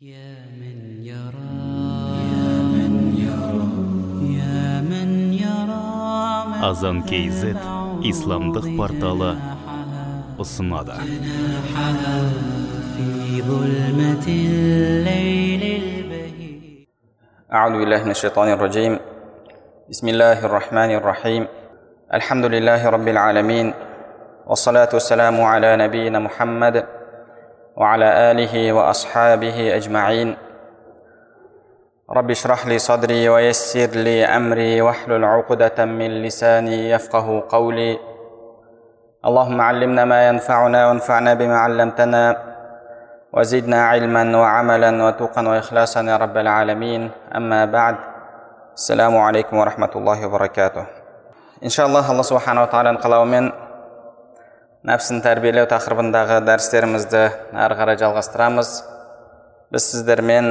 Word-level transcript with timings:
يا 0.00 0.44
من 0.60 1.00
يرى 1.08 1.56
يا 2.28 2.52
من 2.68 2.92
يرى 3.16 3.68
يا 4.36 4.84
من 4.84 5.32
يرى 5.32 5.88
азан 6.68 7.00
kz 7.08 7.40
исламдық 8.04 8.66
порталы 8.76 9.30
ұсынады 10.36 11.00
في 12.92 13.40
ظلمة 13.48 14.26
الليل 14.28 15.62
البهيج 15.64 16.62
أعوذ 17.52 17.74
بالله 17.80 18.00
من 18.04 18.10
الشيطان 18.10 18.48
الرجيم 18.52 18.98
بسم 19.90 20.06
الله 20.08 20.38
الرحمن 20.44 20.90
الرحيم 21.00 21.42
الحمد 22.14 22.44
لله 22.44 22.80
رب 22.88 23.08
العالمين 23.08 23.66
والصلاة 24.46 24.88
والسلام 24.92 25.40
على 25.40 25.76
نبينا 25.76 26.18
محمد 26.18 26.84
وعلى 27.77 28.31
آله 28.31 28.73
وأصحابه 28.73 29.75
أجمعين. 29.75 30.37
رب 32.11 32.29
اشرح 32.31 32.67
لي 32.67 32.77
صدري 32.79 33.29
ويسر 33.29 33.89
لي 33.95 34.25
أمري 34.25 34.81
واحلل 34.81 35.25
عقدة 35.25 35.85
من 35.85 36.23
لساني 36.23 36.89
يفقه 36.89 37.43
قولي. 37.49 37.99
اللهم 39.25 39.61
علمنا 39.61 40.05
ما 40.05 40.27
ينفعنا 40.27 40.87
وانفعنا 40.87 41.33
بما 41.33 41.57
علمتنا 41.57 42.37
وزدنا 43.33 43.85
علما 43.85 44.37
وعملا 44.37 45.03
وتوقا 45.03 45.47
وإخلاصا 45.47 46.01
يا 46.01 46.17
رب 46.17 46.37
العالمين. 46.37 47.11
أما 47.35 47.65
بعد 47.65 47.95
السلام 48.73 49.17
عليكم 49.17 49.57
ورحمة 49.57 49.91
الله 49.95 50.25
وبركاته. 50.25 50.85
إن 51.63 51.69
شاء 51.69 51.85
الله 51.87 52.11
الله 52.11 52.21
سبحانه 52.21 52.61
وتعالى 52.61 52.95
قال 52.95 53.13
нәпсін 54.81 55.19
тәрбиелеу 55.21 55.67
тақырыбындағы 55.69 56.39
дәрістерімізді 56.41 57.19
әрі 57.53 57.75
қарай 57.77 57.97
жалғастырамыз 58.01 58.69
біз 59.69 59.85
сіздермен 59.91 60.47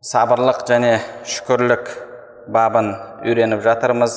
сабырлық 0.00 0.62
және 0.70 0.94
шүкірлік 1.34 1.90
бабын 2.56 2.88
үйреніп 3.26 3.60
жатырмыз 3.66 4.16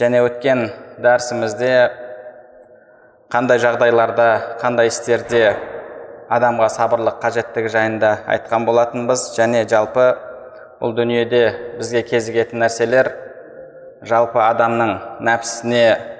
және 0.00 0.24
өткен 0.24 0.64
дәрісімізде 1.04 1.70
қандай 3.36 3.60
жағдайларда 3.66 4.30
қандай 4.64 4.88
істерде 4.88 5.44
адамға 6.32 6.72
сабырлық 6.78 7.20
қажеттігі 7.26 7.76
жайында 7.76 8.16
айтқан 8.38 8.64
болатынбыз 8.64 9.28
және 9.36 9.66
жалпы 9.68 10.14
бұл 10.80 10.96
дүниеде 10.96 11.44
бізге 11.76 12.06
кезігетін 12.08 12.64
нәрселер 12.64 13.12
жалпы 14.00 14.40
адамның 14.48 14.96
нәпсісіне 15.28 16.15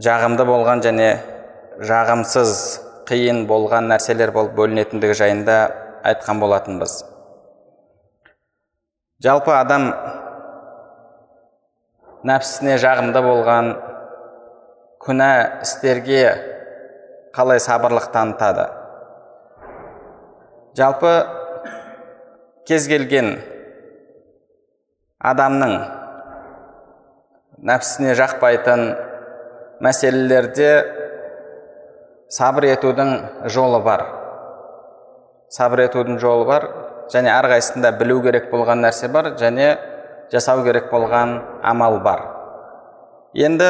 жағымды 0.00 0.44
болған 0.48 0.80
және 0.84 1.08
жағымсыз 1.84 2.52
қиын 3.08 3.44
болған 3.48 3.90
нәрселер 3.92 4.32
болып 4.32 4.54
бөлінетіндігі 4.56 5.16
жайында 5.18 5.56
айтқан 6.08 6.40
болатынбыз. 6.40 7.02
Жалпы 9.22 9.52
адам 9.54 9.90
нәпсісіне 12.26 12.78
жағымды 12.80 13.22
болған 13.22 13.70
күнә 15.02 15.30
істерге 15.66 16.24
қалай 17.36 17.60
сабырлық 17.60 18.08
танытады? 18.14 18.68
Жалпы 20.78 21.12
кез 22.66 22.88
келген 22.88 23.34
адамның 25.20 25.74
нәпсісіне 27.62 28.14
жақпайтын 28.18 28.86
мәселелерде 29.82 30.70
сабыр 32.30 32.68
етудің 32.70 33.10
жолы 33.50 33.82
бар. 33.84 34.04
Сабыр 35.52 35.86
етудің 35.88 36.20
жолы 36.22 36.46
бар 36.48 36.68
және 37.12 37.32
әрқайсысында 37.34 37.90
білу 37.98 38.20
керек 38.24 38.48
болған 38.52 38.84
нәрсе 38.86 39.10
бар 39.12 39.32
және 39.40 39.74
жасау 40.32 40.62
керек 40.64 40.88
болған 40.92 41.34
амал 41.62 41.98
бар. 42.04 42.24
Енді 43.34 43.68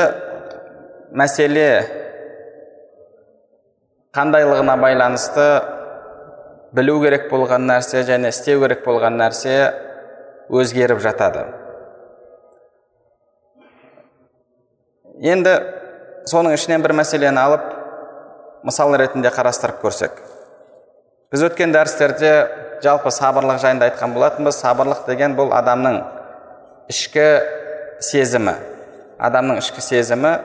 мәселе 1.17 1.67
қандайлығына 4.15 4.77
байланысты 4.85 5.49
білу 6.77 7.01
керек 7.03 7.31
болған 7.33 7.67
нәрсе 7.73 8.05
және 8.07 8.31
істеу 8.35 8.61
керек 8.63 8.85
болған 8.87 9.17
нәрсе 9.17 9.57
өзгеріп 10.53 11.01
жатады. 11.03 11.47
Енді 15.23 15.82
соның 16.31 16.55
ішінен 16.57 16.83
бір 16.85 16.95
мәселені 17.01 17.41
алып 17.43 17.65
мысал 18.67 18.95
ретінде 18.99 19.33
қарастырып 19.35 19.81
көрсек. 19.83 20.21
Біз 21.33 21.47
өткен 21.49 21.73
дәрістерде 21.75 22.33
жалпы 22.85 23.11
сабырлық 23.15 23.61
жайында 23.63 23.89
айтқан 23.91 24.15
болатынбыз 24.15 24.59
сабырлық 24.63 25.07
деген 25.09 25.37
бұл 25.39 25.55
адамның 25.57 26.01
ішкі 26.93 27.27
сезімі. 28.05 28.55
Адамның 29.23 29.63
ішкі 29.63 29.83
сезімі 29.83 30.37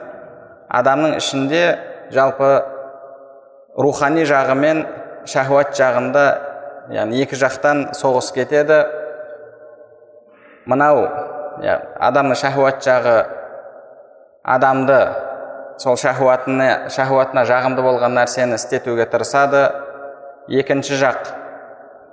адамның 0.68 1.16
ішінде 1.18 1.62
жалпы 2.12 2.50
рухани 3.78 4.24
жағы 4.28 4.56
мен 4.58 4.84
шахуат 5.28 5.74
жағында 5.76 6.24
яғни 6.92 7.22
екі 7.24 7.38
жақтан 7.38 7.88
соғыс 7.96 8.32
кетеді. 8.36 8.82
Мынау 10.68 11.06
адамның 11.64 12.36
шахуат 12.38 12.84
жағы 12.84 13.16
адамды 14.44 15.00
сол 15.78 15.96
шахуатына 15.96 16.88
шахуатына 16.90 17.44
жағымды 17.46 17.82
болған 17.86 18.16
нәрсені 18.18 18.58
істетуге 18.58 19.06
тырысады. 19.10 19.68
Екінші 20.48 20.98
жақ 20.98 21.32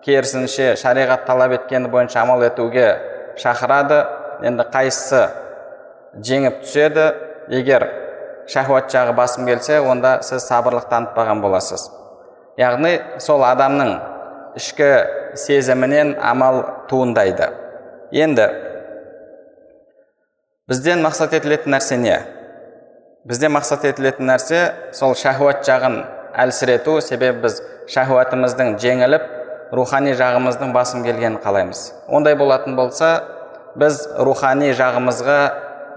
керісінше 0.05 0.75
шариғат 0.77 1.25
талап 1.25 1.55
еткені 1.55 1.89
бойынша 1.89 2.21
амал 2.21 2.43
етуге 2.45 2.87
шақырады. 3.41 4.03
Енді 4.45 4.67
қайсысы 4.71 5.25
жеңіп 6.15 6.61
түседі? 6.65 7.07
Егер 7.49 7.87
шахуат 8.51 8.91
жағы 8.93 9.15
басым 9.17 9.47
келсе 9.49 9.79
онда 9.81 10.19
сіз 10.25 10.45
сабырлық 10.45 10.89
танытпаған 10.91 11.41
боласыз. 11.41 11.89
Яғни 12.59 12.99
сол 13.19 13.43
адамның 13.47 13.95
ішкі 14.59 14.91
сезімінен 15.41 16.15
амал 16.21 16.61
туындайды. 16.89 17.49
Енді 18.11 18.47
бізден 20.69 21.01
мақсат 21.05 21.33
етілетін 21.37 21.75
нәрсе 21.75 21.97
не? 22.01 22.19
Бізден 23.25 23.55
мақсат 23.55 23.87
етілетін 23.89 24.27
нәрсе 24.29 24.59
сол 24.93 25.15
шахуат 25.17 25.63
жағын 25.65 25.95
әлсірету 26.43 26.99
себебі 27.01 27.47
біз 27.47 27.55
шахуатымыздың 27.89 28.75
жеңіліп 28.83 29.25
рухани 29.73 30.13
жағымыздың 30.19 30.75
басым 30.75 31.01
келгенін 31.07 31.39
қалаймыз 31.41 31.87
ондай 32.05 32.37
болатын 32.37 32.77
болса 32.77 33.09
біз 33.81 34.03
рухани 34.27 34.69
жағымызға 34.77 35.39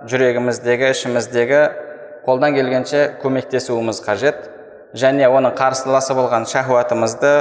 жүрегіміздегі 0.09 0.89
ішіміздегі 0.95 1.61
қолдан 2.25 2.57
келгенше 2.57 3.05
көмектесуіміз 3.21 4.01
қажет 4.09 4.49
және 4.97 5.29
оның 5.29 5.53
қарсыласы 5.61 6.17
болған 6.17 6.49
шахуатымызды 6.49 7.35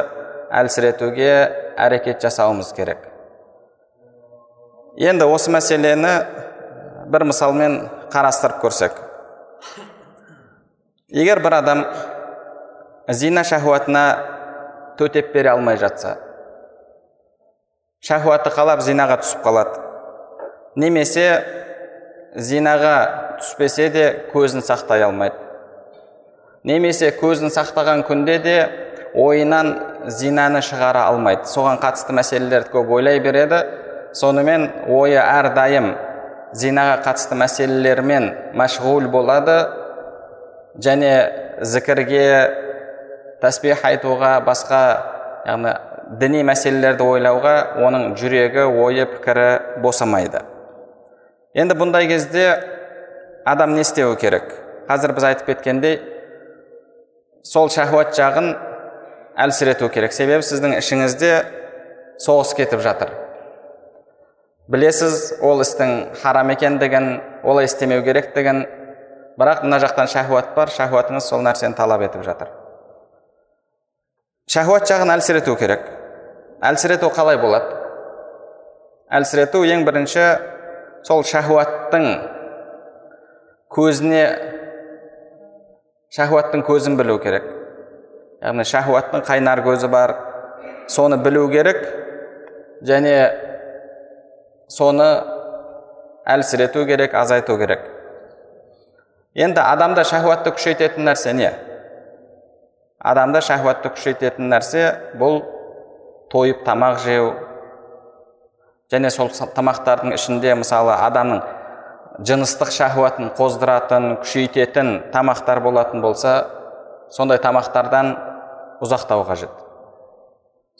әлсіретуге 0.51 1.31
әрекет 1.79 2.27
жасауымыз 2.27 2.75
керек 2.75 3.07
енді 4.99 5.31
осы 5.31 5.55
мәселені 5.55 6.15
бір 7.07 7.29
мысалмен 7.31 7.85
қарастырып 8.11 8.65
көрсек 8.67 9.06
егер 11.09 11.39
бір 11.39 11.59
адам 11.61 11.85
зина 13.07 13.43
шахуатына 13.43 14.05
төтеп 14.99 15.33
бере 15.33 15.49
алмай 15.55 15.77
жатса 15.77 16.17
шахуаты 18.03 18.51
қалап 18.53 18.81
зинаға 18.85 19.17
түсіп 19.23 19.41
қалады. 19.45 19.79
Немесе 20.77 21.27
зинаға 22.35 23.37
түспесе 23.41 23.89
де 23.93 24.05
көзін 24.33 24.61
сақтай 24.65 25.03
алмайды. 25.07 25.35
Немесе 26.67 27.09
көзін 27.17 27.51
сақтаған 27.55 28.03
күнде 28.07 28.37
де 28.43 28.57
ойынан 29.15 29.73
зинаны 30.11 30.61
шығара 30.61 31.07
алмайды. 31.09 31.47
Соған 31.49 31.81
қатысты 31.81 32.13
мәселелерді 32.13 32.73
көп 32.75 32.93
ойлай 32.99 33.19
береді. 33.23 33.63
Сонымен 34.13 34.69
ойы 34.91 35.17
әрдайым 35.21 35.93
зинаға 36.53 37.01
қатысты 37.07 37.37
мәселелермен 37.39 38.29
мәшғул 38.57 39.09
болады. 39.11 39.57
Және 40.83 41.11
зікірге 41.61 42.25
тәсбих 43.41 43.83
айтуға 43.85 44.37
басқа 44.45 44.81
яғни 45.47 45.73
діни 46.21 46.43
мәселелерді 46.47 47.05
ойлауға 47.05 47.55
оның 47.83 48.13
жүрегі 48.19 48.67
ойы 48.69 49.07
пікірі 49.11 49.81
босамайды. 49.83 50.43
Енді 51.57 51.75
бұндай 51.77 52.07
кезде 52.07 52.45
адам 53.45 53.75
не 53.75 53.83
істеуі 53.83 54.15
керек? 54.21 54.53
Қазір 54.87 55.13
біз 55.17 55.27
айтып 55.31 55.51
кеткендей 55.51 55.99
сол 57.43 57.69
шахуат 57.73 58.15
жағын 58.15 58.53
әлсірету 59.37 59.89
керек. 59.91 60.13
Себебі 60.15 60.45
сіздің 60.45 60.77
ішіңізде 60.79 61.31
соғыс 62.23 62.53
кетіп 62.57 62.81
жатыр. 62.85 63.11
Білесіз 64.67 65.37
ол 65.41 65.61
істің 65.63 66.13
харам 66.21 66.51
екендігін 66.51 67.19
олай 67.43 67.67
істемеу 67.69 68.03
керектігін 68.03 68.65
бірақ 69.37 69.63
мына 69.65 69.79
жақтан 69.81 70.09
шахуат 70.09 70.53
бар 70.55 70.71
шахуатыңыз 70.73 71.27
сол 71.29 71.43
нәрсені 71.45 71.77
талап 71.77 72.01
етіп 72.01 72.23
жатыр. 72.25 72.49
Шахуат 74.49 74.87
жағын 74.89 75.11
әлсірету 75.13 75.55
керек. 75.59 75.83
Әлсірету 76.63 77.11
қалай 77.13 77.37
болады? 77.37 77.75
Әлсірету 79.13 79.61
ең 79.67 79.85
бірінші 79.85 80.23
сол 81.05 81.21
шахуаттың 81.27 82.07
көзіне 83.75 84.23
шахуаттың 86.15 86.63
көзін 86.65 86.97
білу 86.97 87.19
керек. 87.21 87.45
Яғни 88.41 88.65
шахуаттың 88.65 89.25
қайнар 89.27 89.61
көзі 89.65 89.89
бар 89.91 90.15
соны 90.89 91.19
білу 91.21 91.45
керек 91.51 91.83
және 92.81 93.13
соны 94.71 95.11
әлсірету 96.25 96.85
керек 96.89 97.13
азайту 97.13 97.57
керек. 97.57 97.96
Енді 99.37 99.61
адамда 99.61 100.01
шахуатты 100.07 100.49
күшейтетін 100.55 101.05
нәрсе 101.05 101.33
не 101.37 101.51
адамда 103.05 103.41
шахуатты 103.45 103.91
күшейтетін 103.93 104.47
нәрсе 104.49 104.85
бұл 105.21 105.43
тойып 106.33 106.63
тамақ 106.65 106.97
жеу 107.03 107.27
және 108.91 109.11
сол 109.13 109.29
тамақтардың 109.29 110.15
ішінде 110.15 110.55
мысалы 110.57 110.95
адамның 111.05 111.43
жыныстық 112.25 112.71
шахуатын 112.73 113.29
қоздыратын 113.37 114.07
күшейтетін 114.23 114.89
тамақтар 115.13 115.61
болатын 115.61 116.01
болса 116.01 116.33
сондай 117.13 117.37
тамақтардан 117.43 118.09
ұзақтау 118.81 119.21
қажет 119.27 119.53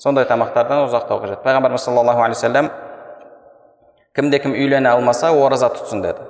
сондай 0.01 0.25
тамақтардан 0.31 0.87
ұзақтау 0.87 1.21
қажет 1.21 1.45
пайғамбарымыз 1.45 1.85
саллаллаху 1.85 2.25
алейхи 2.25 2.41
вассалам 2.41 2.71
кімде 4.17 4.41
кім 4.41 4.57
үйлене 4.57 4.89
алмаса 4.89 5.29
ораза 5.29 5.69
тұтсын 5.77 6.01
деді 6.01 6.25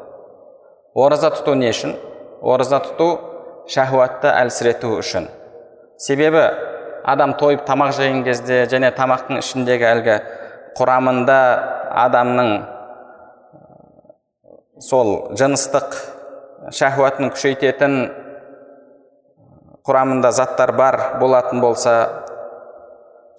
ораза 0.93 1.31
тұту 1.31 1.55
не 1.55 1.71
үшін 1.71 1.95
ораза 2.41 2.79
тұту 2.85 3.09
шахуатты 3.71 4.29
әлсірету 4.31 4.93
үшін 4.99 5.27
себебі 6.01 6.43
адам 7.07 7.33
тойып 7.39 7.65
тамақ 7.67 7.93
жеген 7.97 8.23
кезде 8.25 8.65
және 8.71 8.91
тамақтың 8.95 9.41
ішіндегі 9.41 9.87
әлгі 9.91 10.17
құрамында 10.77 11.39
адамның 12.05 12.51
сол 14.83 15.11
жыныстық 15.39 15.97
шахуатын 16.77 17.31
күшейтетін 17.33 17.97
құрамында 19.87 20.31
заттар 20.35 20.73
бар 20.77 20.99
болатын 21.21 21.61
болса 21.63 21.95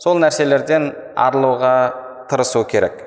сол 0.02 0.18
нәрселерден 0.22 0.90
арылуға 1.14 1.74
тырысу 2.30 2.64
керек 2.70 3.04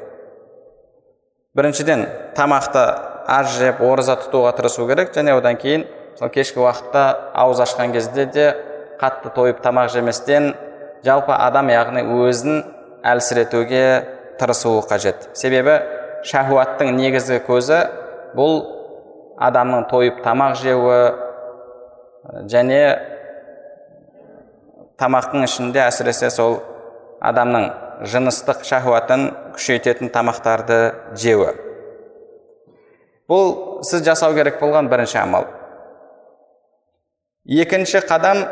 біріншіден 1.58 2.06
тамақты 2.38 2.86
аз 3.32 3.56
жеп 3.58 3.80
ораза 3.86 4.18
тұтуға 4.20 4.52
тырысу 4.58 4.88
керек. 4.90 5.14
Және 5.16 5.36
одан 5.38 5.58
кейін 5.62 5.86
сол 6.20 6.30
кешкі 6.34 6.60
уақытта 6.64 7.06
ауыз 7.34 7.64
ашқан 7.64 7.94
кезде 7.96 8.26
де 8.26 8.48
қатты 9.00 9.32
тойып 9.36 9.62
тамақ 9.64 9.92
жеместен 9.94 10.52
жалпы 11.06 11.34
адам 11.34 11.72
яғни 11.72 12.04
өзін 12.28 12.64
әлсіретуге 13.08 13.86
тырысуы 14.40 14.84
қажет. 14.90 15.32
Себебі 15.34 15.80
шахуаттың 16.28 16.92
негізгі 16.98 17.40
көзі 17.48 17.80
бұл 18.38 18.62
адамның 19.42 19.88
тойып 19.90 20.22
тамақ 20.26 20.60
жеуі 20.62 21.00
және 22.52 22.84
тамақтың 25.02 25.48
ішінде 25.48 25.82
әсіресе 25.88 26.30
сол 26.30 26.60
адамның 27.22 27.72
жыныстық 28.12 28.62
шахуатын 28.68 29.32
күшейтетін 29.56 30.14
тамақтарды 30.14 30.82
жеуі. 31.18 31.71
Бұл 33.32 33.54
сіз 33.88 34.04
жасау 34.04 34.36
керек 34.36 34.60
болған 34.60 34.90
бірінші 34.92 35.22
амал. 35.24 35.48
Екінші 37.48 38.04
қадам 38.04 38.44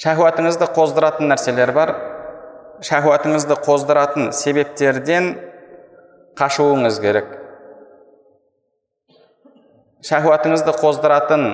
шахуатыңызды 0.00 0.68
қоздыратын 0.76 1.32
нәрселер 1.32 1.72
бар. 1.72 1.94
Шахуатыңызды 2.84 3.56
қоздыратын 3.64 4.30
себептерден 4.36 5.32
қашуыңыз 6.36 7.00
керек. 7.00 7.32
Шахуатыңызды 10.04 10.76
қоздыратын 10.80 11.44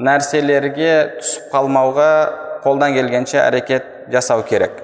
нәрселерге 0.00 0.92
түсіп 1.18 1.50
қалмауға 1.52 2.12
қолдан 2.64 2.94
келгенше 2.96 3.40
әрекет 3.42 3.88
жасау 4.12 4.44
керек. 4.48 4.80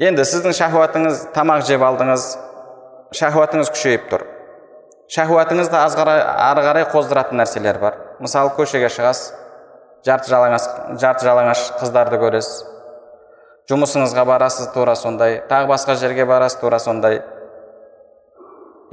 Енді 0.00 0.24
сіздің 0.24 0.56
шахуатыңыз 0.56 1.26
тамақ 1.36 1.66
жеп 1.68 1.84
алдыңыз. 1.84 2.30
Шахуатыңыз 3.16 3.70
күшейіп 3.74 4.08
тұр. 4.10 4.24
Шахуатыңызды 5.10 5.74
ары 5.74 6.62
қарай 6.62 6.86
қоздыратын 6.92 7.40
нәрселер 7.42 7.80
бар. 7.82 7.96
Мысалы 8.22 8.52
көшеге 8.54 8.90
шығасыз 8.92 9.32
жарты 10.06 10.30
жалаңаш 10.30 10.66
жарты 11.02 11.26
жалаңаш 11.26 11.64
қыздарды 11.80 12.20
көресіз. 12.22 12.64
Жұмысыңызға 13.70 14.24
барасыз 14.26 14.70
тура 14.74 14.94
сондай 14.98 15.40
тағы 15.50 15.68
басқа 15.70 15.96
жерге 15.98 16.26
барасыз 16.26 16.60
тура 16.60 16.78
сондай. 16.78 17.20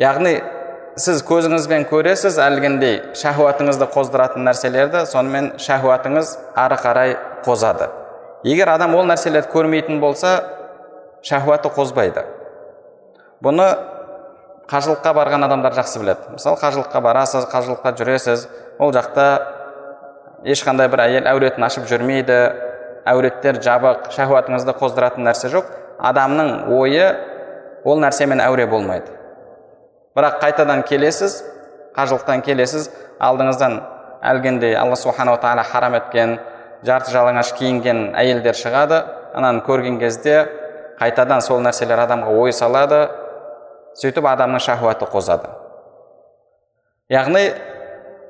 Яғни 0.02 0.40
сіз 0.98 1.22
көзіңізбен 1.26 1.86
көресіз 1.90 2.40
әлгіндей 2.42 3.00
шахуатыңызды 3.18 3.88
қоздыратын 3.94 4.46
нәрселерді 4.50 5.06
сонымен 5.10 5.52
шахуатыңыз 5.62 6.34
ары 6.58 6.78
қарай 6.82 7.18
қозады. 7.46 7.92
Егер 8.44 8.74
адам 8.74 8.96
ол 8.96 9.06
нәрселерді 9.06 9.54
көрмейтін 9.54 10.02
болса 10.02 10.40
шахуаты 11.22 11.70
қозбайды. 11.74 12.26
Бұны 13.42 13.68
қажылыққа 14.68 15.14
барған 15.16 15.46
адамдар 15.48 15.74
жақсы 15.78 16.00
біледі. 16.02 16.34
Мысалы 16.36 16.60
қажылыққа 16.60 17.02
барасыз 17.02 17.48
қажылыққа 17.52 17.94
жүресіз 17.98 18.48
ол 18.80 18.92
жақта 18.92 19.28
ешқандай 20.44 20.90
бір 20.92 21.06
әйел 21.06 21.30
әуретін 21.32 21.64
ашып 21.66 21.88
жүрмейді 21.88 22.40
әуреттер 23.08 23.62
жабық 23.64 24.10
шахуатыңызды 24.12 24.76
қоздыратын 24.76 25.24
нәрсе 25.28 25.52
жоқ. 25.54 25.70
Адамның 26.04 26.68
ойы 26.76 27.08
ол 27.86 28.02
нәрсемен 28.04 28.44
әуре 28.44 28.68
болмайды. 28.68 29.14
Бірақ 30.18 30.42
қайтадан 30.44 30.84
келесіз 30.88 31.40
қажылықтан 31.96 32.44
келесіз 32.44 32.90
алдыңыздан 33.24 33.80
әлгіндей 34.22 34.76
алла 34.76 34.98
субханала 35.00 35.40
тағала 35.40 35.64
харам 35.64 35.96
еткен 35.98 36.38
жарты 36.86 37.14
жалаңаш 37.14 37.54
киінген 37.58 38.12
әйелдер 38.18 38.58
шығады. 38.58 39.04
Ананы 39.34 39.64
көрген 39.66 40.00
кезде 40.02 40.44
қайтадан 41.00 41.42
сол 41.42 41.62
нәрселер 41.64 42.04
адамға 42.04 42.36
ой 42.36 42.54
салады. 42.54 43.08
Сөйтіп 43.98 44.28
адамның 44.30 44.62
шахуаты 44.62 45.08
қозады. 45.10 45.50
Яғни 47.10 47.48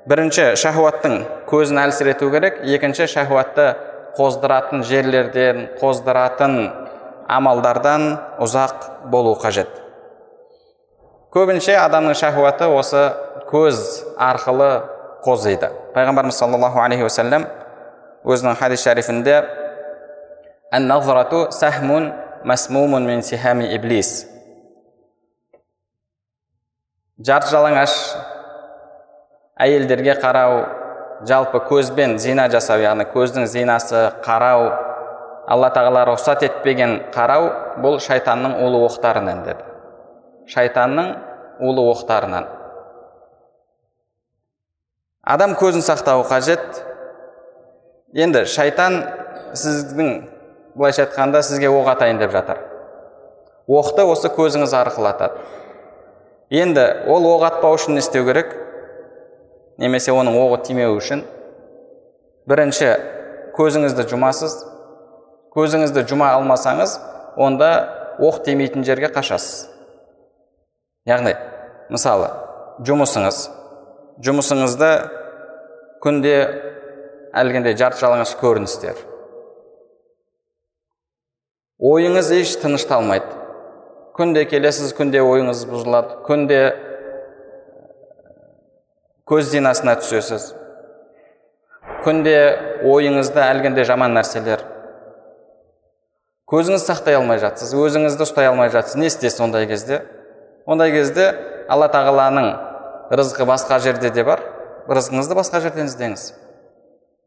бірінші 0.07 0.53
шахуаттың 0.59 1.17
көзін 1.49 1.81
әлсірету 1.83 2.29
керек. 2.31 2.61
Екінші 2.63 3.07
шахуатты 3.11 3.73
қоздыратын 4.17 4.85
жерлерден 4.87 5.65
қоздыратын 5.81 6.55
амалдардан 7.27 8.07
ұзақ 8.39 9.09
болу 9.11 9.35
қажет. 9.41 9.69
Көбінше 11.35 11.75
адамның 11.81 12.15
шахуаты 12.15 12.69
осы 12.71 13.03
көз 13.51 13.83
арқылы 14.15 14.71
қозиды. 15.25 15.73
Пайғамбарымыз 15.93 16.39
саллаллаху 16.39 16.79
алейхи 16.79 17.03
уассалам 17.03 17.49
өзінің 18.23 18.55
хадис 18.55 18.83
шарифінде 18.87 19.43
сахмун 21.51 22.13
масмумун 22.43 23.05
мин 23.05 23.21
сихами 23.21 23.75
иблис 23.75 24.36
жарты 27.17 27.49
жалаңаш 27.49 27.93
әйелдерге 29.57 30.13
қарау 30.21 30.59
жалпы 31.25 31.63
көзбен 31.65 32.17
зина 32.21 32.45
жасау 32.53 32.83
яғни 32.83 33.07
көздің 33.09 33.47
зинасы 33.49 34.03
қарау 34.25 34.67
алла 35.49 35.71
тағала 35.73 36.03
рұқсат 36.11 36.45
етпеген 36.45 36.99
қарау 37.15 37.49
бұл 37.81 37.97
шайтанның 38.03 38.59
улы 38.61 38.83
оқтарынан 38.85 39.43
деді. 39.47 39.65
Шайтанның 40.47 41.13
улы 41.63 41.87
оқтарынан. 41.95 42.45
Адам 45.23 45.57
көзін 45.59 45.81
сақтауы 45.83 46.27
қажет. 46.29 46.83
Енді 48.13 48.45
шайтан 48.45 49.01
сіздің 49.57 50.11
былайша 50.75 51.07
айтқанда 51.07 51.41
сізге 51.43 51.71
оқ 51.71 51.95
атайын 51.95 52.21
деп 52.21 52.31
жатыр. 52.35 52.61
Оқты 53.67 54.05
осы 54.07 54.29
көзіңіз 54.31 54.75
арқылы 54.77 55.09
атады. 55.09 55.41
Енді 56.49 56.85
ол 57.07 57.27
оқ 57.35 57.45
атпау 57.47 57.75
үшін 57.75 57.97
не 57.97 58.03
істеу 58.03 58.25
керек? 58.27 58.53
Немесе 59.77 60.13
оның 60.15 60.37
оғы 60.39 60.61
тимеу 60.65 60.95
үшін. 60.97 61.23
Бірінші 62.47 62.93
көзіңізді 63.57 64.07
жұмасыз. 64.11 64.55
Көзіңізді 65.53 66.05
жұма 66.09 66.31
алмасаңыз 66.37 66.97
онда 67.37 67.71
оқ 68.23 68.43
тимейтін 68.45 68.85
жерге 68.87 69.11
қашасыз. 69.13 69.67
Яғни 71.07 71.35
мысалы 71.93 72.31
жұмысыңыз. 72.87 73.43
Жұмысыңызда 74.25 74.91
күнде 76.01 76.35
әлгіндей 77.37 77.77
жарты 77.77 78.01
жалаңаш 78.01 78.33
көріністер. 78.41 78.97
Ойыңыз 81.77 82.31
еш 82.33 82.55
тынышталмайды. 82.57 83.36
Күнде 84.17 84.45
келесіз 84.49 84.93
күнде 84.97 85.21
ойыңыз 85.21 85.63
бұзылады. 85.69 86.21
Күнде 86.25 86.61
көз 89.29 89.51
зинасына 89.51 89.97
түсесіз. 90.01 90.49
Күнде 92.05 92.37
ойыңызда 92.87 93.45
әлгінде 93.51 93.85
жаман 93.85 94.15
нәрселер. 94.17 94.63
Көзіңіз 96.47 96.85
сақтай 96.87 97.17
алмай 97.19 97.41
жатсыз 97.43 97.73
өзіңізді 97.75 98.23
ұстай 98.23 98.47
алмай 98.47 98.71
жатсыз. 98.71 98.95
Не 98.95 99.11
істейсіз 99.11 99.41
ондай 99.43 99.67
кезде? 99.67 100.01
Ондай 100.65 100.93
кезде 100.95 101.29
алла 101.69 101.89
тағаланың 101.91 102.51
рызқы 103.11 103.45
басқа 103.45 103.81
жерде 103.83 104.09
де 104.15 104.23
бар. 104.23 104.41
Рызқыңызды 104.87 105.35
басқа 105.35 105.59
жерден 105.61 105.91
іздеңіз. 105.91 106.29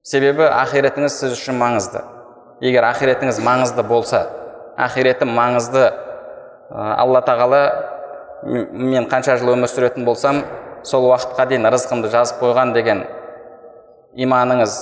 Себебі 0.03 0.49
ақиретіңіз 0.49 1.13
сіз 1.21 1.37
үшін 1.37 1.61
маңызды. 1.61 2.01
Егер 2.65 2.89
ақиретіңіз 2.89 3.43
маңызды 3.45 3.85
болса 3.85 4.25
ақиретім 4.81 5.29
маңызды 5.37 5.91
алла 6.71 7.21
тағала 7.27 7.63
мен 8.45 9.09
қанша 9.11 9.37
жыл 9.41 9.55
өмір 9.57 9.71
сүретін 9.71 10.07
болсам 10.07 10.45
сол 10.87 11.11
уақытқа 11.11 11.49
дейін 11.51 11.69
рызқымды 11.75 12.11
жазып 12.13 12.41
қойған 12.41 12.73
деген 12.77 13.05
иманыңыз 14.17 14.77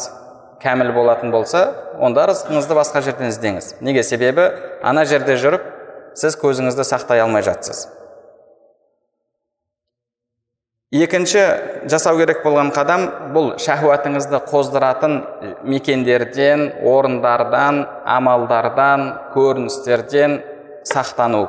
кәміл 0.62 0.92
болатын 0.95 1.33
болса 1.33 1.64
онда 2.00 2.28
рызқыңызды 2.30 2.75
басқа 2.76 3.02
жерден 3.02 3.33
іздеңіз. 3.33 3.76
Неге? 3.80 4.02
Себебі 4.02 4.50
ана 4.83 5.04
жерде 5.09 5.37
жүріп 5.38 5.64
сіз 6.18 6.37
көзіңізді 6.38 6.87
сақтай 6.87 7.23
алмай 7.23 7.42
жатсыз. 7.47 7.88
Екінші 10.88 11.42
жасау 11.90 12.16
керек 12.16 12.40
болған 12.47 12.71
қадам 12.73 13.02
бұл 13.35 13.50
шахуатыңызды 13.61 14.40
қоздыратын 14.49 15.18
мекендерден 15.68 16.71
орындардан 16.80 17.83
амалдардан 18.09 19.11
көріністерден 19.35 20.40
сақтану. 20.88 21.49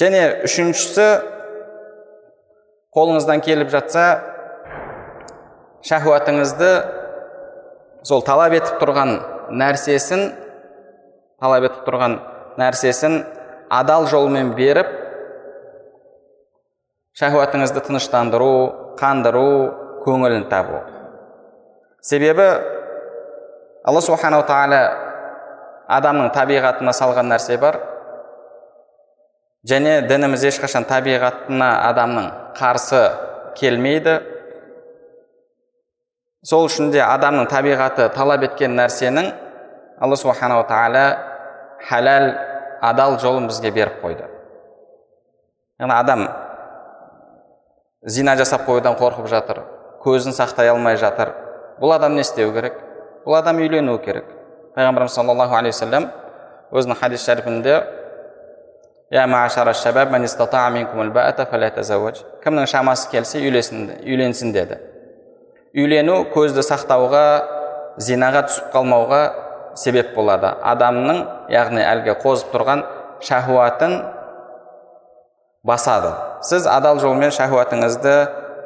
Және 0.00 0.22
үшіншісі 0.46 1.08
қолыңыздан 2.96 3.42
келіп 3.44 3.68
жатса 3.72 4.04
шахуатыңызды 5.86 6.70
сол 8.08 8.24
талап 8.24 8.56
етіп 8.56 8.80
тұрған 8.80 9.12
нәрсесін 9.60 10.30
талап 11.42 11.68
етіп 11.68 11.84
тұрған 11.88 12.16
нәрсесін 12.60 13.20
адал 13.70 14.08
жолмен 14.10 14.54
беріп 14.56 14.88
шахуатыңызды 17.20 17.84
тыныштандыру 17.84 18.96
қандыру 19.00 19.46
көңілін 20.06 20.48
табу. 20.48 20.80
Себебі 22.00 22.46
алла 23.84 24.00
субханала 24.00 24.46
тағала 24.48 24.80
адамның 25.92 26.30
табиғатына 26.32 26.94
салған 26.96 27.28
нәрсе 27.34 27.58
бар. 27.60 27.76
Және 29.66 30.00
дініміз 30.08 30.44
ешқашан 30.48 30.86
табиғатына 30.88 31.68
адамның 31.90 32.28
қарсы 32.56 33.00
келмейді. 33.58 34.20
Сол 36.46 36.64
үшін 36.70 36.92
де 36.94 37.02
адамның 37.04 37.50
табиғаты 37.52 38.08
талап 38.14 38.46
еткен 38.46 38.72
нәрсенің 38.78 39.28
алла 40.00 40.16
субханала 40.16 40.64
тағала 40.68 41.04
халал 41.88 42.30
адал 42.80 43.18
жолын 43.20 43.50
бізге 43.50 43.70
беріп 43.76 44.00
қойды. 44.00 44.24
Яғни 45.80 45.96
адам 45.98 46.24
зина 48.02 48.36
жасап 48.40 48.64
қоюдан 48.68 48.96
қорқып 48.96 49.28
жатыр 49.28 49.64
көзін 50.00 50.32
сақтай 50.32 50.72
алмай 50.72 50.96
жатыр. 50.96 51.34
Бұл 51.80 51.92
адам 51.94 52.14
не 52.16 52.24
істеу 52.24 52.52
керек? 52.54 52.78
Бұл 53.26 53.36
адам 53.36 53.60
үйлену 53.60 53.98
керек. 54.00 54.24
Пайғамбарымыз 54.76 55.12
саллаллаху 55.12 55.56
алейхи 55.56 55.76
вассалам 55.76 56.08
өзінің 56.72 56.96
хадис 57.00 57.24
шәріпінде 57.26 57.99
кімнің 62.44 62.68
шамасы 62.70 63.08
келсе 63.10 63.40
үйленсін 63.42 64.52
деді 64.54 64.76
үйлену 65.74 66.20
көзді 66.30 66.62
сақтауға 66.62 67.24
зинаға 67.98 68.44
түсіп 68.46 68.68
қалмауға 68.70 69.20
себеп 69.82 70.12
болады 70.14 70.52
адамның 70.72 71.18
яғни 71.50 71.82
әлгі 71.82 72.14
қозып 72.22 72.52
тұрған 72.54 72.84
шахуатын 73.26 73.96
басады 75.66 76.12
сіз 76.46 76.68
адал 76.70 77.02
жолмен 77.02 77.34
шахуатыңызды 77.34 78.14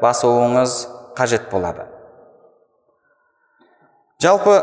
басуыңыз 0.04 0.76
қажет 1.16 1.48
болады 1.54 1.88
жалпы 4.20 4.60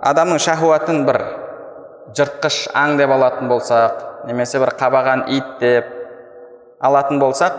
адамның 0.00 0.40
шахуатын 0.48 1.04
бір 1.04 1.20
жыртқыш 2.16 2.68
аң 2.76 2.96
деп 3.00 3.10
алатын 3.12 3.48
болсақ 3.50 4.26
немесе 4.28 4.60
бір 4.62 4.72
қабаған 4.80 5.26
ит 5.34 5.58
деп 5.60 5.90
алатын 6.80 7.20
болсақ 7.20 7.58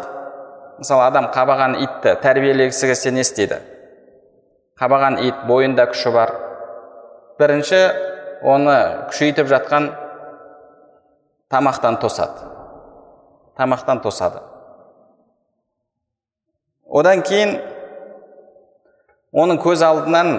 мысалы 0.79 1.05
адам 1.09 1.27
қабаған 1.33 1.75
итті 1.83 2.15
тәрбиелегісі 2.23 2.89
келсе 2.89 3.11
не 3.11 3.23
істейді? 3.25 3.59
Қабаған 4.79 5.19
ит 5.27 5.43
бойында 5.47 5.89
күші 5.91 6.13
бар. 6.15 6.31
Бірінші 7.39 7.79
оны 8.47 8.77
күшейтіп 9.11 9.49
жатқан 9.51 9.89
тамақтан 11.51 11.99
тосады. 11.99 12.47
Тамақтан 13.59 13.99
тосады. 14.03 14.39
Одан 16.87 17.21
кейін 17.27 17.57
оның 19.35 19.59
көз 19.61 19.83
алдынан 19.85 20.31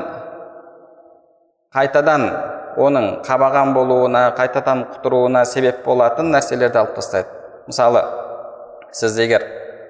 қайтадан 1.77 2.25
оның 2.79 3.21
қабаған 3.27 3.73
болуына 3.75 4.29
қайтадан 4.39 4.85
құтыруына 4.95 5.45
себеп 5.49 5.85
болатын 5.85 6.31
нәрселерді 6.35 6.83
алып 6.83 6.95
тастайды. 6.99 7.29
Мысалы 7.67 8.03
сіз 8.93 9.19
егер 9.19 9.45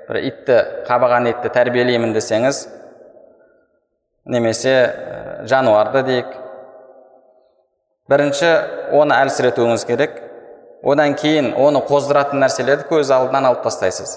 бір 0.09 0.21
итті 0.29 0.59
қабаған 0.89 1.29
итті 1.31 1.53
тәрбиелеймін 1.55 2.15
десеңіз 2.17 2.65
немесе 4.31 4.73
э, 4.73 5.47
жануарды 5.51 6.03
дейік. 6.07 6.33
Бірінші 8.11 8.51
оны 8.97 9.17
әлсіретуіңіз 9.23 9.87
керек. 9.87 10.19
Одан 10.83 11.15
кейін 11.15 11.53
оны 11.61 11.83
қоздыратын 11.87 12.41
нәрселерді 12.43 12.89
көз 12.89 13.13
алдынан 13.15 13.51
алып 13.51 13.63
тастайсыз. 13.67 14.17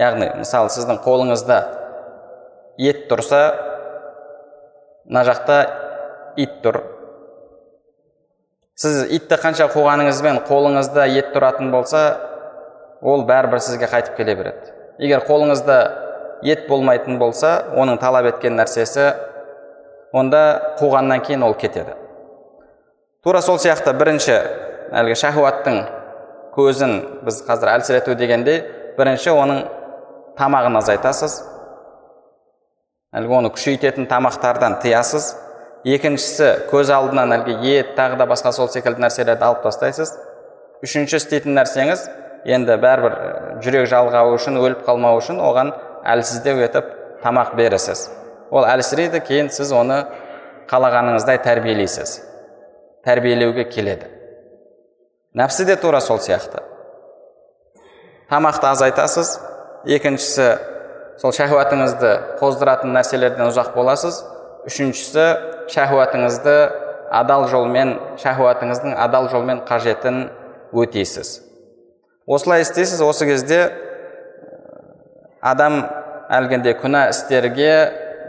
Яғни 0.00 0.30
мысалы 0.40 0.72
сіздің 0.72 1.02
қолыңызда 1.04 1.58
ет 2.82 3.04
тұрса 3.10 3.42
мына 5.04 5.24
жақта 5.28 5.58
ит 6.40 6.58
тұр. 6.64 6.80
Сіз 8.74 9.04
итті 9.14 9.38
қанша 9.38 9.68
қуғаныңызбен 9.70 10.40
қолыңызда 10.48 11.06
ет 11.14 11.30
тұратын 11.34 11.70
болса 11.70 12.02
ол 13.02 13.22
бәрібір 13.28 13.62
сізге 13.62 13.86
қайтып 13.90 14.16
келе 14.18 14.34
береді. 14.34 14.72
Егер 14.98 15.22
қолыңызда 15.28 15.76
ет 16.42 16.66
болмайтын 16.68 17.18
болса 17.18 17.54
оның 17.76 18.00
талап 18.02 18.26
еткен 18.32 18.58
нәрсесі 18.58 19.12
онда 20.12 20.74
қуғаннан 20.80 21.22
кейін 21.22 21.46
ол 21.46 21.54
кетеді. 21.54 21.94
Тура 23.24 23.40
сол 23.42 23.60
сияқты 23.62 23.94
бірінші 23.96 24.34
әлгі 24.94 25.16
шахуаттың 25.22 25.80
көзін 26.54 26.98
біз 27.24 27.40
қазір 27.46 27.70
әлсірету 27.76 28.18
дегенде 28.18 28.58
бірінші 28.98 29.32
оның 29.34 29.62
тамағын 30.38 30.78
азайтасыз. 30.82 31.38
Әлгі 33.14 33.38
оны 33.38 33.54
күшейтетін 33.54 34.08
тамақтардан 34.10 34.80
тыясыз. 34.82 35.32
Екіншісі 35.84 36.50
көз 36.70 36.90
алдынан 36.94 37.34
әлгі 37.36 37.56
ет 37.76 37.94
тағы 37.98 38.16
да 38.20 38.26
басқа 38.28 38.52
сол 38.56 38.70
секілді 38.72 39.04
нәрселерді 39.04 39.44
алып 39.44 39.64
тастайсыз. 39.66 40.14
Үшінші 40.84 41.20
істейтін 41.20 41.56
нәрсеңіз 41.58 42.06
енді 42.48 42.76
бәрібір 42.80 43.16
жүрек 43.64 43.88
жалғауы 43.92 44.34
үшін 44.38 44.58
өліп 44.60 44.84
қалмау 44.88 45.20
үшін 45.20 45.40
оған 45.44 45.72
әлсіздеу 46.08 46.60
етіп 46.64 46.90
тамақ 47.22 47.54
бересіз. 47.56 48.08
Ол 48.50 48.66
әлсірейді 48.68 49.20
кейін 49.24 49.48
сіз 49.52 49.72
оны 49.76 50.02
қалағаныңыздай 50.70 51.40
тәрбиелейсіз. 51.44 52.18
Тәрбиелеуге 53.04 53.64
келеді. 53.68 54.08
Нәпсі 55.36 55.66
де 55.68 55.76
тура 55.76 56.00
сол 56.00 56.20
сияқты. 56.20 56.62
Тамақты 58.30 58.70
азайтасыз. 58.70 59.38
Екіншісі 59.84 60.46
сол 61.20 61.34
шахуатыңызды 61.36 62.38
қоздыратын 62.40 62.94
нәрселерден 62.96 63.50
ұзақ 63.50 63.74
боласыз. 63.74 64.22
Үшіншісі 64.68 65.26
шахуатыңызды 65.72 66.56
адал 67.14 67.46
жолмен 67.52 67.96
шахуатыңыздың 68.20 68.96
адал 68.98 69.28
жолмен 69.32 69.62
қажетін 69.68 70.28
өтейсіз. 70.72 71.40
Осылай 72.26 72.64
істейсіз 72.64 73.02
осы 73.04 73.28
кезде 73.28 73.60
адам 75.44 75.82
әлгінде 76.32 76.74
күнә 76.80 77.08
істерге 77.12 77.74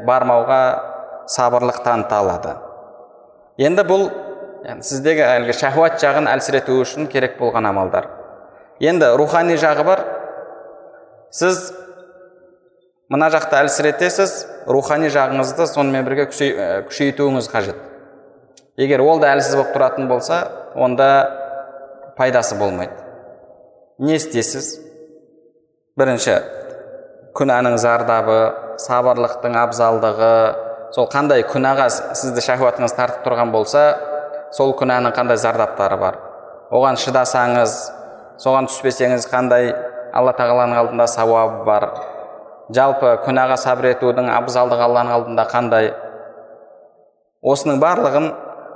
бармауға 0.07 0.61
сабырлық 1.31 1.81
таныта 1.85 2.19
алады. 2.19 2.57
Енді 3.57 3.85
бұл 3.87 4.09
сіздегі 4.83 5.23
әлгі 5.23 5.55
шахуат 5.55 5.97
жағын 6.03 6.27
әлсірету 6.33 6.75
үшін 6.81 7.07
керек 7.11 7.39
болған 7.39 7.69
амалдар. 7.71 8.09
Енді 8.83 9.13
рухани 9.15 9.55
жағы 9.55 9.85
бар. 9.87 10.03
Сіз 11.31 11.71
мына 13.15 13.29
жақты 13.31 13.55
әлсіретесіз 13.61 14.31
рухани 14.67 15.07
жағыңызды 15.13 15.69
сонымен 15.71 16.03
бірге 16.03 16.25
күшейтуіңіз 16.27 17.47
қажет. 17.47 17.77
Егер 18.75 18.99
ол 19.05 19.21
да 19.23 19.29
әлсіз 19.31 19.55
болып 19.55 19.71
тұратын 19.71 20.09
болса 20.09 20.39
онда 20.75 21.07
пайдасы 22.17 22.57
болмайды. 22.59 22.91
Не 24.03 24.17
істейсіз 24.19 24.73
бірінші 25.95 26.35
күнәнің 27.39 27.77
зардабы 27.79 28.39
сабырлықтың 28.83 29.55
абзалдығы. 29.61 30.33
Сол 30.95 31.07
қандай 31.11 31.45
күнәға 31.47 31.87
сізді 32.19 32.43
шахуатыңыз 32.43 32.97
тартып 32.97 33.23
тұрған 33.29 33.53
болса 33.55 33.85
сол 34.51 34.75
күнәнің 34.75 35.15
қандай 35.15 35.39
зардаптары 35.39 36.01
бар? 36.01 36.19
Оған 36.71 36.99
шыдасаңыз 36.99 37.77
соған 38.43 38.67
түспесеңіз 38.67 39.29
қандай 39.31 39.71
алла 40.11 40.35
тағаланың 40.35 40.83
алдында 40.83 41.07
сауабы 41.11 41.63
бар? 41.63 41.89
Жалпы 42.73 43.11
күнәға 43.25 43.57
сабыр 43.61 43.91
етудің 43.93 44.29
абзалдығы 44.33 44.85
алланың 44.87 45.13
алдында 45.19 45.45
қандай? 45.51 45.91
Осының 47.45 47.77
барлығын 47.83 48.31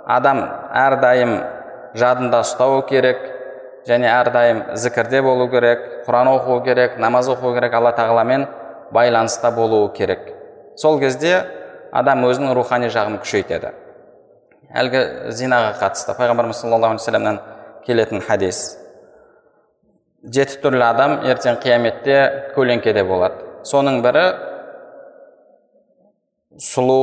адам 0.10 0.43
әрдайым 0.77 1.36
жадында 1.98 2.43
ұстауы 2.46 2.84
керек 2.89 3.22
және 3.89 4.10
әрдайым 4.12 4.63
зікірде 4.77 5.22
болу 5.25 5.50
керек 5.50 6.05
құран 6.05 6.29
оқу 6.36 6.60
керек 6.65 7.00
намаз 7.01 7.29
оқу 7.34 7.53
керек 7.55 7.74
алла 7.74 7.96
тағаламен 7.98 8.46
байланыста 8.91 9.51
болуы 9.51 9.91
керек. 9.93 10.34
Сол 10.77 11.00
кезде 11.00 11.46
адам 11.91 12.25
өзінің 12.29 12.53
рухани 12.53 12.91
жағын 12.93 13.17
күшейтеді. 13.24 13.74
Әлгі 14.69 15.34
зинаға 15.34 15.74
қатысты 15.81 16.13
пайғамбарымыз 16.17 16.62
саллаллаху 16.62 16.93
алейхи 16.93 17.05
вассаламнан 17.08 17.39
келетін 17.88 18.22
хадис. 18.22 18.77
Жеті 20.22 20.60
түрлі 20.62 20.86
адам 20.86 21.22
ертең 21.25 21.58
қияметте 21.63 22.53
көлеңкеде 22.53 23.03
болады. 23.08 23.49
Соның 23.68 24.01
бірі 24.04 24.25
сұлу 26.60 27.01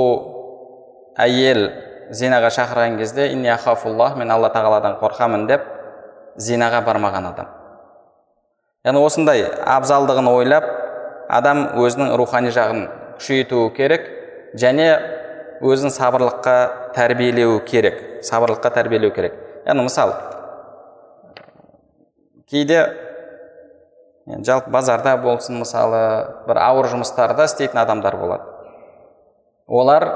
әйел 1.21 1.69
зинаға 2.15 2.51
шақырған 2.55 2.99
кезде 3.01 3.29
мен 3.35 4.31
алла 4.31 4.51
тағаладан 4.55 4.99
қорқамын 5.01 5.47
деп 5.49 5.63
зинаға 6.37 6.83
бармаған 6.85 7.31
адам. 7.33 7.49
Яғни 8.85 9.03
осындай 9.03 9.45
абзалдығын 9.67 10.29
ойлап 10.31 10.65
адам 11.29 11.65
өзінің 11.81 12.15
рухани 12.17 12.53
жағын 12.55 12.87
күшейтуі 13.19 13.73
керек 13.75 14.07
және 14.55 14.91
өзін 15.61 15.91
сабырлыққа 15.91 16.93
тәрбиелеу 16.95 17.61
керек 17.67 18.23
сабырлыққа 18.23 18.71
тәрбиелеу 18.77 19.11
керек. 19.11 19.35
Яғни 19.67 19.89
мысалы 19.89 20.15
кейде 22.51 23.06
жалпы 24.27 24.71
базарда 24.71 25.17
болсын 25.23 25.61
мысалы 25.61 26.01
бір 26.49 26.59
ауыр 26.59 26.89
жұмыстарда 26.91 27.47
істейтін 27.47 27.79
адамдар 27.83 28.17
болады. 28.19 28.43
Олар 29.69 30.07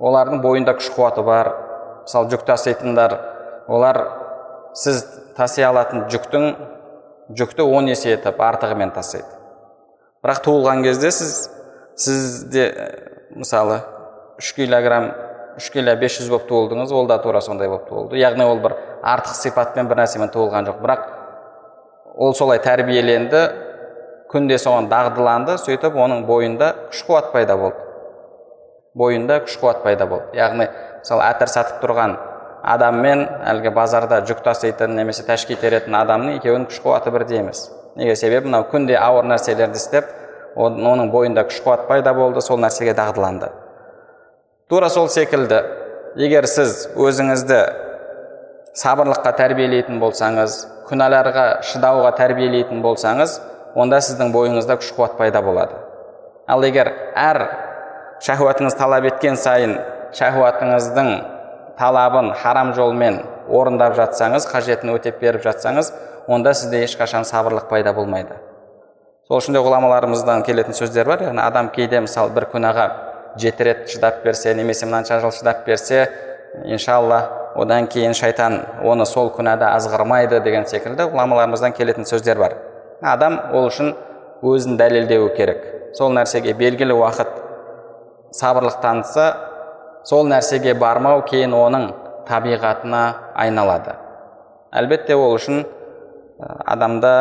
олардың 0.00 0.42
бойында 0.44 0.74
күш 0.76 0.90
қуаты 0.92 1.24
бар. 1.24 1.52
Мысалы 2.04 2.28
жүк 2.34 2.44
таситындар 2.44 3.16
олар 3.68 4.00
сіз 4.76 5.00
таси 5.36 5.64
алатын 5.64 6.04
жүктің 6.12 6.50
жүкті 7.32 7.64
он 7.64 7.88
есе 7.88 8.12
етіп 8.12 8.40
артығымен 8.44 8.92
тасиды. 8.92 9.28
Бірақ 10.24 10.44
туылған 10.44 10.84
кезде 10.84 11.10
сіз 11.14 11.48
сізде 11.96 12.68
мысалы 13.32 13.80
үш 14.38 14.52
килограмм 14.52 15.12
үш 15.56 15.70
кило 15.72 15.94
бес 15.96 16.18
жүз 16.18 16.28
болып 16.32 16.48
туылдыңыз 16.50 16.92
ол 16.92 17.08
да 17.08 17.18
тура 17.22 17.40
сондай 17.40 17.68
болып 17.68 17.88
туылды. 17.88 18.18
Яғни 18.20 18.44
ол 18.44 18.60
бір 18.60 18.76
артық 19.00 19.36
сипатпен 19.38 19.88
бір 19.88 20.02
нәрсемен 20.02 20.32
туылған 20.34 20.68
жоқ. 20.68 20.80
Бірақ 20.82 21.04
ол 22.14 22.34
солай 22.34 22.60
тәрбиеленді 22.62 23.42
күнде 24.30 24.58
соған 24.58 24.88
дағдыланды 24.90 25.56
сөйтіп 25.62 25.96
оның 25.98 26.24
бойында 26.28 26.70
күш 26.90 27.04
қуат 27.06 27.32
пайда 27.32 27.56
болды. 27.58 27.80
Бойында 28.94 29.40
күш 29.46 29.58
қуат 29.60 29.82
пайда 29.82 30.06
болды. 30.06 30.36
Яғни 30.38 30.68
мысалы 31.00 31.26
әтір 31.28 31.50
сатып 31.50 31.82
тұрған 31.84 32.16
адам 32.64 33.00
мен 33.02 33.24
әлгі 33.50 33.74
базарда 33.74 34.22
жүк 34.26 34.42
таситын 34.44 34.94
немесе 34.96 35.26
тәшки 35.26 35.58
теретін 35.60 35.96
адамның 35.98 36.38
екеуінің 36.38 36.68
күш 36.70 36.80
қуаты 36.84 37.12
бірдей 37.14 37.42
емес. 37.42 37.68
Неге? 37.96 38.16
Себебі 38.16 38.48
мынау 38.48 38.68
күнде 38.70 38.96
ауыр 38.98 39.26
нәрселерді 39.28 39.78
істеп 39.78 40.10
оның 40.56 41.10
бойында 41.12 41.44
күш 41.50 41.60
қуат 41.64 41.86
пайда 41.90 42.14
болды 42.14 42.42
сол 42.42 42.58
нәрсеге 42.62 42.94
дағдыланды. 42.94 43.50
Тура 44.70 44.88
сол 44.88 45.08
секілді. 45.08 45.60
Егер 46.16 46.46
сіз 46.46 46.88
өзіңізді 46.94 47.60
сабырлыққа 48.74 49.32
тәрбиелейтін 49.38 50.00
болсаңыз 50.02 50.56
күнәларға 50.88 51.44
шыдауға 51.68 52.14
тәрбиелейтін 52.18 52.80
болсаңыз 52.82 53.36
онда 53.78 54.00
сіздің 54.02 54.32
бойыңызда 54.34 54.78
күш 54.80 54.90
қуат 54.96 55.14
пайда 55.18 55.42
болады. 55.42 55.78
Ал 56.46 56.64
егер 56.66 56.90
әр 57.14 57.40
шахуатыңыз 58.24 58.74
талап 58.78 59.06
еткен 59.08 59.38
сайын 59.38 59.76
шахуатыңыздың 60.18 61.12
талабын 61.78 62.32
харам 62.42 62.74
жолмен 62.74 63.20
орындап 63.48 63.94
жатсаңыз 63.98 64.48
қажетін 64.50 64.94
өтеп 64.94 65.22
беріп 65.22 65.46
жатсаңыз 65.46 65.92
онда 66.26 66.54
сізде 66.54 66.82
ешқашан 66.84 67.26
сабырлық 67.28 67.68
пайда 67.70 67.94
болмайды. 67.94 68.34
Сол 69.28 69.38
үшін 69.38 69.56
де 69.56 69.62
ғұламаларымыздан 69.64 70.44
келетін 70.44 70.76
сөздер 70.76 71.08
бар. 71.08 71.22
Яғни 71.24 71.40
адам 71.40 71.70
кейде 71.72 72.00
мысалы 72.04 72.34
бір 72.34 72.48
күнәға 72.52 72.88
жеті 73.40 73.64
рет 73.64 73.88
шыдап 73.88 74.22
берсе 74.24 74.54
немесе 74.54 74.86
мынанша 74.86 75.20
жыл 75.20 75.32
шыдап 75.32 75.64
берсе 75.66 76.08
иншалла 76.64 77.43
одан 77.54 77.86
кейін 77.86 78.14
шайтан 78.14 78.60
оны 78.82 79.06
сол 79.06 79.30
күнәда 79.34 79.70
азғырмайды 79.76 80.40
деген 80.44 80.66
секілді 80.66 81.08
ғұламаларымыздан 81.12 81.74
келетін 81.76 82.06
сөздер 82.08 82.38
бар. 82.38 82.56
Адам 83.02 83.38
ол 83.54 83.68
үшін 83.68 83.94
өзін 84.42 84.78
дәлелдеуі 84.80 85.34
керек. 85.36 85.64
Сол 85.94 86.12
нәрсеге 86.16 86.54
белгілі 86.58 86.96
уақыт 86.98 87.30
сабырлық 88.34 88.80
танытса 88.82 89.26
сол 90.04 90.26
нәрсеге 90.28 90.74
бармау 90.74 91.22
кейін 91.28 91.54
оның 91.54 91.90
табиғатына 92.28 93.04
айналады. 93.34 93.94
Әлбетте 94.74 95.14
ол 95.14 95.36
үшін 95.36 95.62
адамда 96.66 97.14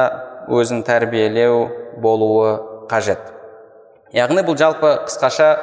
өзін 0.50 0.82
тәрбиелеу 0.88 1.68
болуы 2.02 2.58
қажет. 2.90 3.22
Яғни 4.14 4.42
бұл 4.46 4.58
жалпы 4.58 4.96
қысқаша 5.06 5.54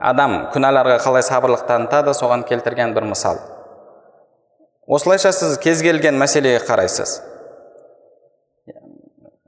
адам 0.00 0.34
күнәларға 0.54 0.98
қалай 1.04 1.24
сабырлық 1.26 1.66
танытады 1.68 2.14
соған 2.16 2.44
келтірген 2.48 2.94
бір 2.96 3.08
мысал. 3.12 3.38
Осылайша 4.88 5.32
сіз 5.36 5.58
кез 5.60 5.82
келген 5.84 6.16
мәселеге 6.20 6.62
қарайсыз. 6.64 7.18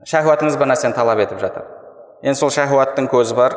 Шахуатыңыз 0.05 0.57
бір 0.57 0.69
нәрсені 0.69 0.93
талап 0.93 1.21
етіп 1.23 1.41
жатыр. 1.41 1.65
Енді 2.21 2.37
сол 2.37 2.51
шахуаттың 2.53 3.09
көзі 3.09 3.35
бар. 3.37 3.55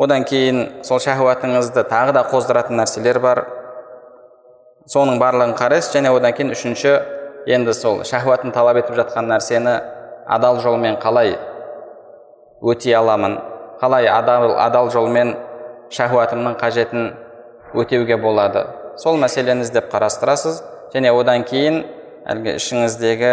Одан 0.00 0.24
кейін 0.24 0.84
сол 0.88 1.02
шахуатыңызды 1.04 1.84
тағы 1.90 2.14
да 2.16 2.24
қоздыратын 2.30 2.80
нәрселер 2.80 3.20
бар. 3.20 3.42
Соның 4.88 5.20
барлығын 5.20 5.52
қарайсыз 5.58 5.98
және 5.98 6.14
одан 6.16 6.32
кейін 6.32 6.54
үшінші 6.56 6.94
енді 7.48 7.74
сол 7.76 8.00
шахуатын 8.08 8.52
талап 8.56 8.80
етіп 8.80 8.96
жатқан 9.02 9.28
нәрсені 9.28 9.76
адал 10.28 10.62
жолмен 10.64 10.96
қалай 11.02 11.36
өтей 12.62 12.96
аламын 12.96 13.36
қалай 13.80 14.08
адал, 14.08 14.54
адал 14.56 14.90
жолмен 14.90 15.36
шахуатымның 15.92 16.56
қажетін 16.60 17.12
өтеуге 17.74 18.16
болады. 18.16 18.66
Сол 18.98 19.18
мәселені 19.20 19.64
іздеп 19.66 19.90
қарастырасыз. 19.92 20.62
Және 20.94 21.12
одан 21.14 21.44
кейін 21.46 21.82
әлгі 22.28 22.56
ішіңіздегі 22.58 23.32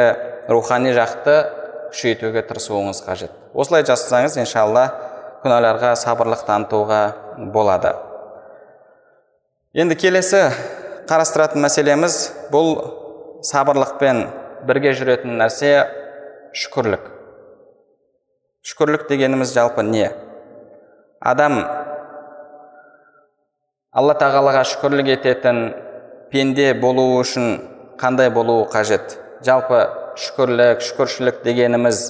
рухани 0.51 0.93
жақты 0.95 1.35
күшейтуге 1.91 2.43
тырысуыңыз 2.47 3.01
қажет. 3.05 3.31
Осылай 3.53 3.85
жасасаңыз 3.87 4.37
иншалла 4.41 4.85
күнәларға 5.43 5.93
сабырлық 5.99 6.45
танытуға 6.47 7.01
болады. 7.53 7.95
Енді 9.75 9.97
келесі 9.99 10.49
қарастыратын 11.09 11.63
мәселеміз 11.65 12.19
бұл 12.51 12.75
сабырлықпен 13.45 14.25
бірге 14.67 14.93
жүретін 14.97 15.37
нәрсе 15.39 15.73
шүкірлік. 16.55 17.09
Шүкірлік 18.65 19.05
дегеніміз 19.09 19.53
жалпы 19.53 19.83
не? 19.85 20.09
Адам 21.19 21.59
алла 23.95 24.15
тағалаға 24.19 24.65
шүкірлік 24.67 25.07
ететін 25.13 25.59
пенде 26.31 26.73
болу 26.75 27.05
үшін 27.21 27.61
қандай 27.99 28.27
болуы 28.33 28.65
қажет? 28.73 29.15
Жалпы 29.45 29.85
шүкірлік 30.19 30.81
шүкіршілік 30.83 31.39
дегеніміз 31.45 32.01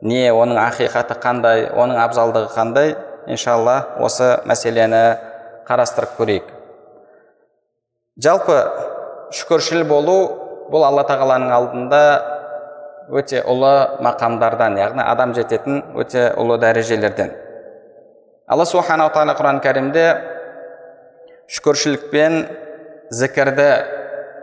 не? 0.00 0.30
Оның 0.32 0.56
ақиқаты 0.62 1.18
қандай? 1.20 1.66
Оның 1.68 2.00
абзалдығы 2.06 2.48
қандай? 2.54 2.94
Иншалла 3.28 3.76
осы 4.00 4.38
мәселені 4.48 5.02
қарастырып 5.68 6.16
көрейік. 6.16 6.48
Жалпы 8.24 8.56
шүкіршіл 9.36 9.84
болу 9.84 10.16
бұл 10.72 10.86
алла 10.88 11.04
тағаланың 11.08 11.52
алдында 11.52 12.02
өте 13.12 13.44
ұлы 13.44 14.00
мақамдардан 14.04 14.80
яғни 14.80 15.04
адам 15.04 15.36
жететін 15.36 15.82
өте 15.96 16.30
ұлы 16.40 16.56
дәрежелерден. 16.64 17.36
Алла 18.48 18.64
субханала 18.64 19.12
тағала 19.12 19.36
құран 19.36 19.60
кәрімде 19.64 20.08
шүкіршілік 21.48 22.10
пен 22.12 22.42
зікірді 23.08 23.68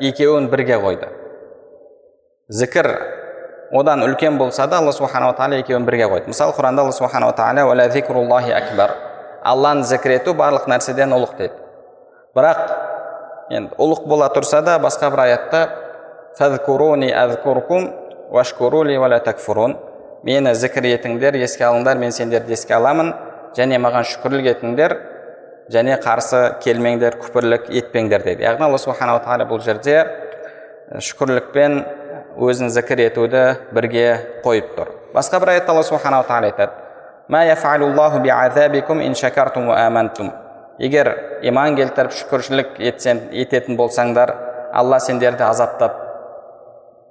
екеуін 0.01 0.47
бірге 0.49 0.79
қойды 0.81 1.11
зікір 2.49 2.87
одан 3.71 4.01
үлкен 4.01 4.39
болса 4.39 4.65
да 4.65 4.79
алла 4.81 4.93
субханала 4.93 5.35
тағала 5.37 5.59
екеуін 5.61 5.85
бірге 5.85 6.07
қойды 6.09 6.33
мысалы 6.33 6.55
құранда 6.57 6.81
алла 6.81 6.95
субханала 6.97 7.35
тағала 7.37 8.57
акбар 8.57 8.95
алланы 9.43 9.85
зікір 9.85 10.15
ету 10.17 10.33
барлық 10.33 10.65
нәрседен 10.65 11.13
ұлық 11.13 11.37
дейді 11.37 11.53
бірақ 12.33 12.63
енді 13.53 13.77
ұлық 13.77 14.07
бола 14.09 14.33
тұрса 14.33 14.65
да 14.65 14.79
басқа 14.81 15.11
бір 15.13 15.19
аятта 15.29 15.69
мені 20.25 20.55
зікір 20.57 20.89
етіңдер 20.89 21.35
еске 21.37 21.67
алыңдар 21.69 21.99
мен 22.01 22.11
сендерді 22.11 22.53
еске 22.57 22.73
аламын 22.73 23.13
және 23.53 23.77
маған 23.77 24.07
шүкірлік 24.09 24.47
етіңдер 24.55 24.95
және 25.71 25.97
қарсы 26.01 26.41
келмеңдер 26.63 27.17
күпірлік 27.21 27.69
етпеңдер 27.73 28.23
дейді. 28.25 28.43
Яғни 28.45 28.67
алла 28.67 28.77
субханала 28.81 29.21
тағала 29.25 29.47
бұл 29.49 29.61
жерде 29.65 29.97
шүкірлікпен 31.01 31.79
өзін 32.37 32.69
зікір 32.73 32.99
етуді 33.07 33.43
бірге 33.73 34.07
қойып 34.45 34.75
тұр. 34.77 34.91
Басқа 35.15 35.39
бір 35.41 35.55
аятта 35.55 35.73
алла 35.73 35.83
субханала 35.87 36.27
тағала 36.27 36.51
егер 40.79 41.39
иман 41.41 41.75
келтіріп 41.75 42.11
шүкіршілік 42.11 42.79
етсен, 42.83 43.21
ететін 43.31 43.77
болсаңдар 43.79 44.33
алла 44.75 44.99
сендерді 44.99 45.43
азаптап 45.47 45.95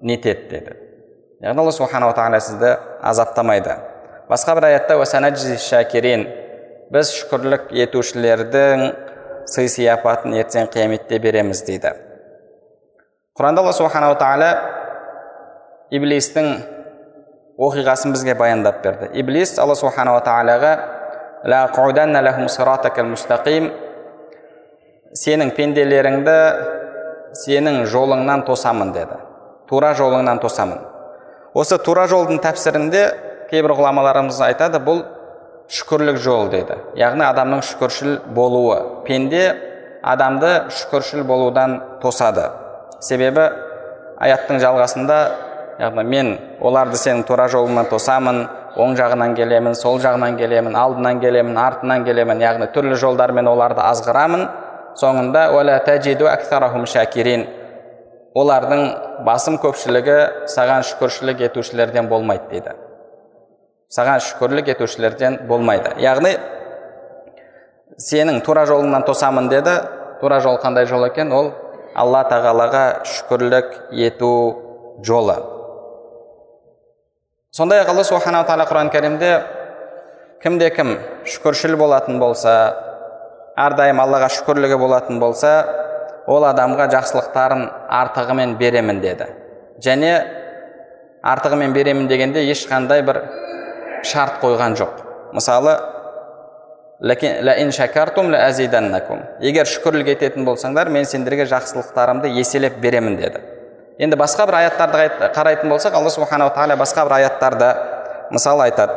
нетеді 0.03 0.49
деді. 0.51 0.77
Яғни 1.43 1.61
алла 1.65 1.73
субханала 1.73 2.13
тағала 2.13 2.41
сізді 2.45 2.77
азаптамайды. 3.03 3.75
Басқа 4.29 4.55
бір 4.61 4.65
аятта 4.71 4.99
біз 6.93 7.13
шүкірлік 7.17 7.71
етушілердің 7.85 8.85
сый 9.49 9.69
сияпатын 9.73 10.35
ертең 10.41 10.69
қияметте 10.73 11.19
береміз 11.23 11.63
дейді 11.65 11.95
құранда 13.39 13.65
алла 13.65 13.73
субханала 13.77 14.19
тағала 14.21 14.51
иблистің 15.95 16.51
оқиғасын 17.57 18.13
бізге 18.15 18.35
баяндап 18.39 18.83
берді 18.85 19.11
иблис 19.21 19.57
алла 19.63 19.77
субханала 19.79 20.21
тағалаға 20.27 20.73
сенің 25.15 25.53
пенделеріңді 25.55 26.39
сенің 27.39 27.85
жолыңнан 27.91 28.43
тосамын 28.49 28.91
деді 28.95 29.19
тура 29.71 29.93
жолыңнан 29.95 30.41
тосамын 30.43 30.81
осы 31.55 31.79
тура 31.79 32.09
жолдың 32.11 32.41
тәпсірінде 32.43 33.05
кейбір 33.51 33.77
ғұламаларымыз 33.79 34.41
айтады 34.49 34.81
бұл 34.83 35.05
шүкірлік 35.73 36.19
жол 36.21 36.51
дейді 36.53 36.77
яғни 37.01 37.25
адамның 37.25 37.63
шүкіршіл 37.65 38.19
болуы 38.37 38.77
пенде 39.07 39.45
адамды 40.05 40.51
шүкіршіл 40.69 41.25
болудан 41.25 41.79
тосады 42.03 42.51
себебі 43.01 43.49
аяттың 44.21 44.61
жалғасында 44.61 45.19
яғни 45.81 46.05
мен 46.05 46.35
оларды 46.61 47.01
сенің 47.01 47.25
тура 47.29 47.49
жолыңнан 47.53 47.89
тосамын 47.91 48.45
оң 48.77 48.95
жағынан 48.99 49.35
келемін 49.39 49.75
сол 49.79 49.99
жағынан 50.05 50.37
келемін 50.39 50.77
алдынан 50.77 51.21
келемін 51.25 51.59
артынан 51.59 52.05
келемін 52.05 52.45
яғни 52.45 52.71
түрлі 52.75 53.01
жолдармен 53.01 53.49
оларды 53.49 53.81
азғырамын 53.89 54.49
соңында 55.01 55.49
олардың 58.35 58.81
басым 59.27 59.61
көпшілігі 59.63 60.17
саған 60.51 60.83
шүкіршілік 60.89 61.45
етушілерден 61.49 62.09
болмайды 62.11 62.51
дейді 62.51 62.73
саған 63.95 64.23
шүкірлік 64.27 64.69
етушілерден 64.75 65.45
болмайды. 65.49 65.95
Яғни 66.03 66.35
сенің 68.01 68.41
тура 68.47 68.65
жолыңнан 68.67 69.07
тосамын 69.07 69.49
деді. 69.53 69.77
Тура 70.21 70.41
жол 70.41 70.59
қандай 70.63 70.87
жол 70.91 71.07
екен? 71.07 71.33
Ол 71.33 71.53
алла 71.95 72.25
тағалаға 72.31 73.05
шүкірлік 73.07 73.75
ету 74.07 74.31
жолы. 75.07 75.37
Сондай 77.55 77.85
ақ 77.85 77.93
алла 77.93 78.05
субханала 78.05 78.49
тағала 78.49 78.67
құран 78.67 78.91
кәрімде 78.91 79.31
кімде 80.43 80.71
кім 80.75 80.97
шүкіршіл 81.31 81.77
болатын 81.79 82.19
болса 82.19 82.55
әрдайым 83.55 84.01
аллаға 84.03 84.33
шүкірлігі 84.35 84.79
болатын 84.81 85.21
болса 85.23 85.53
ол 86.27 86.43
адамға 86.49 86.89
жақсылықтарын 86.97 87.69
артығымен 88.01 88.57
беремін 88.59 88.99
деді. 89.05 89.29
Және 89.79 90.11
артығымен 91.23 91.73
беремін 91.77 92.09
дегенде 92.11 92.43
ешқандай 92.51 93.05
бір 93.07 93.23
шарт 94.05 94.41
қойған 94.43 94.77
жоқ 94.79 95.03
мысалы 95.37 95.77
егер 99.45 99.67
шүкірлік 99.67 100.13
ететін 100.15 100.47
болсаңдар 100.47 100.89
мен 100.95 101.05
сендерге 101.05 101.45
жақсылықтарымды 101.51 102.31
еселеп 102.41 102.79
беремін 102.81 103.17
деді 103.19 103.43
енді 103.99 104.17
басқа 104.17 104.47
бір 104.47 104.61
аяттарды 104.61 105.33
қарайтын 105.35 105.73
болсақ 105.73 105.99
алла 105.99 106.11
субханала 106.11 106.55
тағала 106.55 106.79
басқа 106.79 107.05
бір 107.09 107.17
аяттарда 107.19 107.73
мысалы 108.31 108.69
айтады 108.69 108.97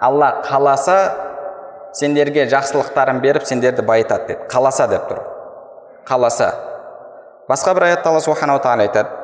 алла 0.00 0.42
қаласа 0.44 0.98
сендерге 1.92 2.46
жақсылықтарын 2.52 3.20
беріп 3.24 3.48
сендерді 3.48 3.82
байытады 3.82 4.28
деді 4.34 4.48
қаласа 4.52 4.88
деп 4.88 5.08
тұр 5.10 5.24
қаласа 6.08 6.52
басқа 7.48 7.74
бір 7.74 7.90
аятта 7.90 8.10
алла 8.10 8.20
субханала 8.20 8.62
тағала 8.64 8.88
айтады 8.88 9.21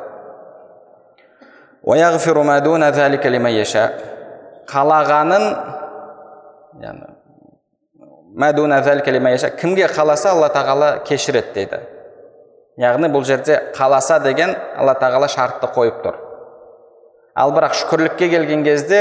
қалағанын 4.68 5.44
кімге 9.56 9.86
қаласа 9.88 10.34
алла 10.34 10.50
тағала 10.52 10.90
кешіреді 11.08 11.54
дейді. 11.54 11.78
Яғни 12.76 13.08
бұл 13.08 13.24
жерде 13.24 13.56
қаласа 13.72 14.20
деген 14.20 14.52
алла 14.76 14.98
тағала 15.00 15.30
шартты 15.32 15.72
қойып 15.72 16.04
тұр. 16.04 16.20
Ал 17.34 17.56
бірақ 17.56 17.72
шүкірлікке 17.80 18.28
келген 18.36 18.68
кезде 18.68 19.00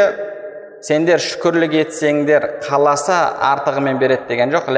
сендер 0.80 1.19
шүкірлік 1.19 1.76
етсеңдер 1.84 2.50
қаласа 2.69 3.19
артығымен 3.52 4.00
береді 4.00 4.32
деген 4.32 4.56
жоқ. 4.56 4.71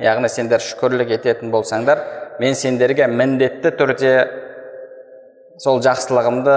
Яғни 0.00 0.28
сендер 0.32 0.64
шүкірлік 0.64 1.12
ететін 1.20 1.52
болсаңдар 1.52 2.06
мен 2.40 2.54
сендерге 2.54 3.06
міндетті 3.12 3.76
түрде 3.76 4.47
сол 5.58 5.80
жақсылығымды 5.82 6.56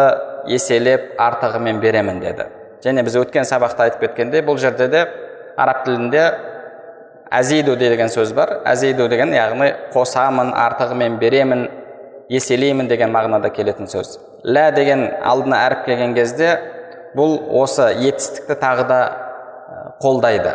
еселеп 0.53 1.15
артығымен 1.21 1.81
беремін 1.81 2.21
деді. 2.21 2.47
Және 2.85 3.03
біз 3.05 3.17
өткен 3.21 3.45
сабақта 3.45 3.87
айтып 3.87 4.05
кеткендей 4.05 4.43
бұл 4.45 4.59
жерде 4.61 4.87
де 4.89 5.03
араб 5.57 5.83
тілінде 5.85 6.23
әзиду 7.33 7.75
деген 7.77 8.09
сөз 8.13 8.33
бар. 8.37 8.59
Әзиду 8.69 9.07
деген 9.09 9.33
яғни 9.33 9.71
қосамын 9.93 10.53
артығымен 10.53 11.17
беремін 11.21 11.67
еселеймін 12.29 12.89
деген 12.89 13.13
мағынада 13.13 13.51
келетін 13.53 13.89
сөз. 13.89 14.19
Лә 14.45 14.69
деген 14.75 15.07
алдына 15.25 15.65
әріп 15.67 15.85
келген 15.85 16.15
кезде 16.17 16.55
бұл 17.17 17.37
осы 17.61 17.91
етістікті 18.07 18.57
тағы 18.61 18.87
да 18.89 18.99
қолдайды. 20.01 20.53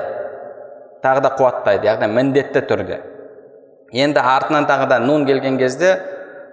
Тағы 1.03 1.23
да 1.23 1.35
қуаттайды 1.39 1.87
яғни 1.87 2.11
міндетті 2.15 2.63
түрде. 2.67 3.01
Енді 3.93 4.23
артынан 4.23 4.67
тағы 4.67 4.89
да 4.91 4.99
нун 4.99 5.27
келген 5.27 5.59
кезде 5.59 5.95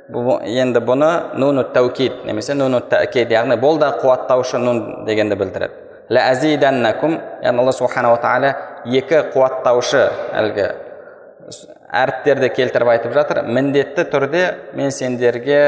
енді 0.09 0.81
бұны 0.83 1.11
нуну 1.39 1.63
тәукид 1.75 2.25
немесе 2.27 2.57
нуну 2.57 2.81
тәкид 2.91 3.31
яғни 3.31 3.57
бұл 3.61 3.79
да 3.79 3.93
қуаттаушы 4.01 4.59
нун 4.59 5.05
дегенді 5.07 5.37
білдіреді. 5.39 5.73
Яғни 6.09 7.59
алла 7.59 7.71
субханала 7.71 8.19
тағала 8.19 8.53
екі 8.85 9.23
қуаттаушы 9.33 10.03
әлгі 10.33 10.67
әріптерді 11.93 12.49
келтіріп 12.49 12.89
айтып 12.97 13.13
жатыр. 13.13 13.43
Міндетті 13.47 14.03
түрде 14.11 14.43
мен 14.75 14.91
сендерге 14.91 15.63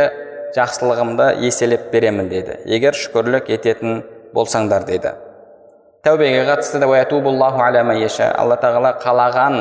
жақсылығымды 0.55 1.29
еселеп 1.47 1.89
беремін 1.91 2.29
деді 2.31 2.57
егер 2.65 2.95
шүкірлік 2.95 3.49
ететін 3.55 4.03
болсаңдар 4.35 4.85
деді 4.87 5.11
тәубеге 6.05 6.45
қатысты 6.47 6.79
да 6.79 6.87
алла 8.39 8.57
тағала 8.61 8.93
қалаған 9.01 9.57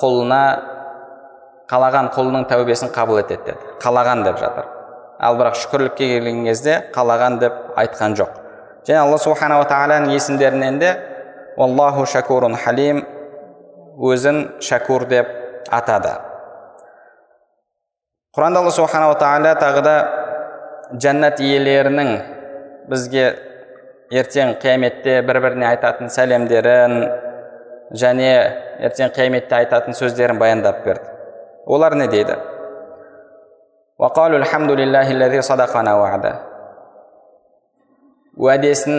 құлына 0.00 0.42
қалаған 1.70 2.10
құлының 2.14 2.46
тәубесін 2.50 2.92
қабыл 2.94 3.20
етеді 3.24 3.50
деді. 3.50 3.70
Қалаған 3.82 4.22
деп 4.26 4.38
жатыр. 4.38 4.68
Ал 5.18 5.38
бірақ 5.38 5.56
шүкірлікке 5.58 6.06
келген 6.12 6.44
кезде 6.46 6.76
қалаған 6.94 7.40
деп 7.40 7.56
айтқан 7.80 8.14
жоқ. 8.18 8.36
Және 8.86 9.00
алла 9.02 9.18
субханала 9.18 9.66
тағаланың 9.66 10.12
есімдерінен 10.14 10.78
де 10.78 10.92
аллаху 11.58 12.06
шакурун 12.06 12.54
халим 12.54 13.02
өзін 13.98 14.42
шәкур 14.62 15.08
деп 15.10 15.32
атады. 15.74 16.12
Құранда 18.36 18.62
алла 18.62 18.70
субханала 18.70 19.18
тағала 19.18 19.56
тағы 19.58 19.82
да 19.82 19.96
жәннат 21.02 21.42
иелерінің 21.42 22.12
бізге 22.92 23.26
ертең 24.14 24.54
қияметте 24.62 25.18
бір 25.26 25.40
біріне 25.42 25.66
айтатын 25.72 26.12
сәлемдерін 26.14 27.00
және 27.90 28.30
ертең 28.86 29.10
қияметте 29.16 29.64
айтатын 29.64 29.98
сөздерін 29.98 30.38
баяндап 30.38 30.84
берді 30.86 31.15
олар 31.66 31.96
не 31.98 32.06
дейді? 32.10 32.36
Уәдесін 38.36 38.98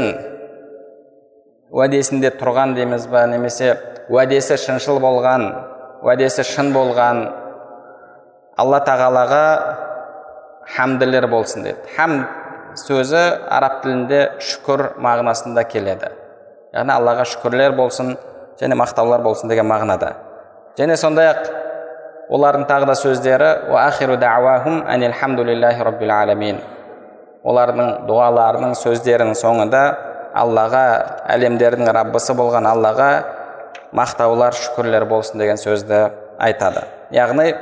уәдесінде 1.69 2.32
тұрған 2.39 2.73
дейміз 2.77 3.06
ба 3.12 3.27
немесе 3.30 3.75
уәдесі 4.10 4.58
шыншыл 4.58 4.97
болған 5.03 5.43
уәдесі 6.01 6.45
шын 6.47 6.71
болған 6.73 7.19
алла 8.58 8.80
тағалаға 8.88 9.43
хамділер 10.73 11.27
болсын 11.30 11.67
деді 11.67 11.93
хам 11.97 12.23
сөзі 12.77 13.21
араб 13.49 13.82
тілінде 13.84 14.19
шүкір 14.43 14.84
мағынасында 15.01 15.63
келеді. 15.69 16.12
Яғни 16.75 16.93
аллаға 16.93 17.25
шүкірлер 17.32 17.73
болсын 17.77 18.15
және 18.60 18.77
мақтаулар 18.77 19.23
болсын 19.25 19.49
деген 19.49 19.67
мағынада. 19.69 20.13
Және 20.77 20.97
сондай 20.97 21.32
ақ 21.32 21.47
олардың 22.29 22.65
тағы 22.67 22.89
да 22.89 22.95
сөздері 22.99 23.49
олардың 27.47 27.91
дұғаларының 28.09 28.73
сөздерінің 28.75 29.37
соңында 29.39 29.81
аллаға 30.35 30.83
әлемдердің 31.31 31.87
раббысы 31.95 32.35
болған 32.35 32.67
аллаға 32.67 33.09
мақтаулар 33.95 34.57
шүкірлер 34.57 35.05
болсын 35.07 35.39
деген 35.39 35.59
сөзді 35.61 36.01
айтады. 36.43 36.83
Яғни 37.15 37.53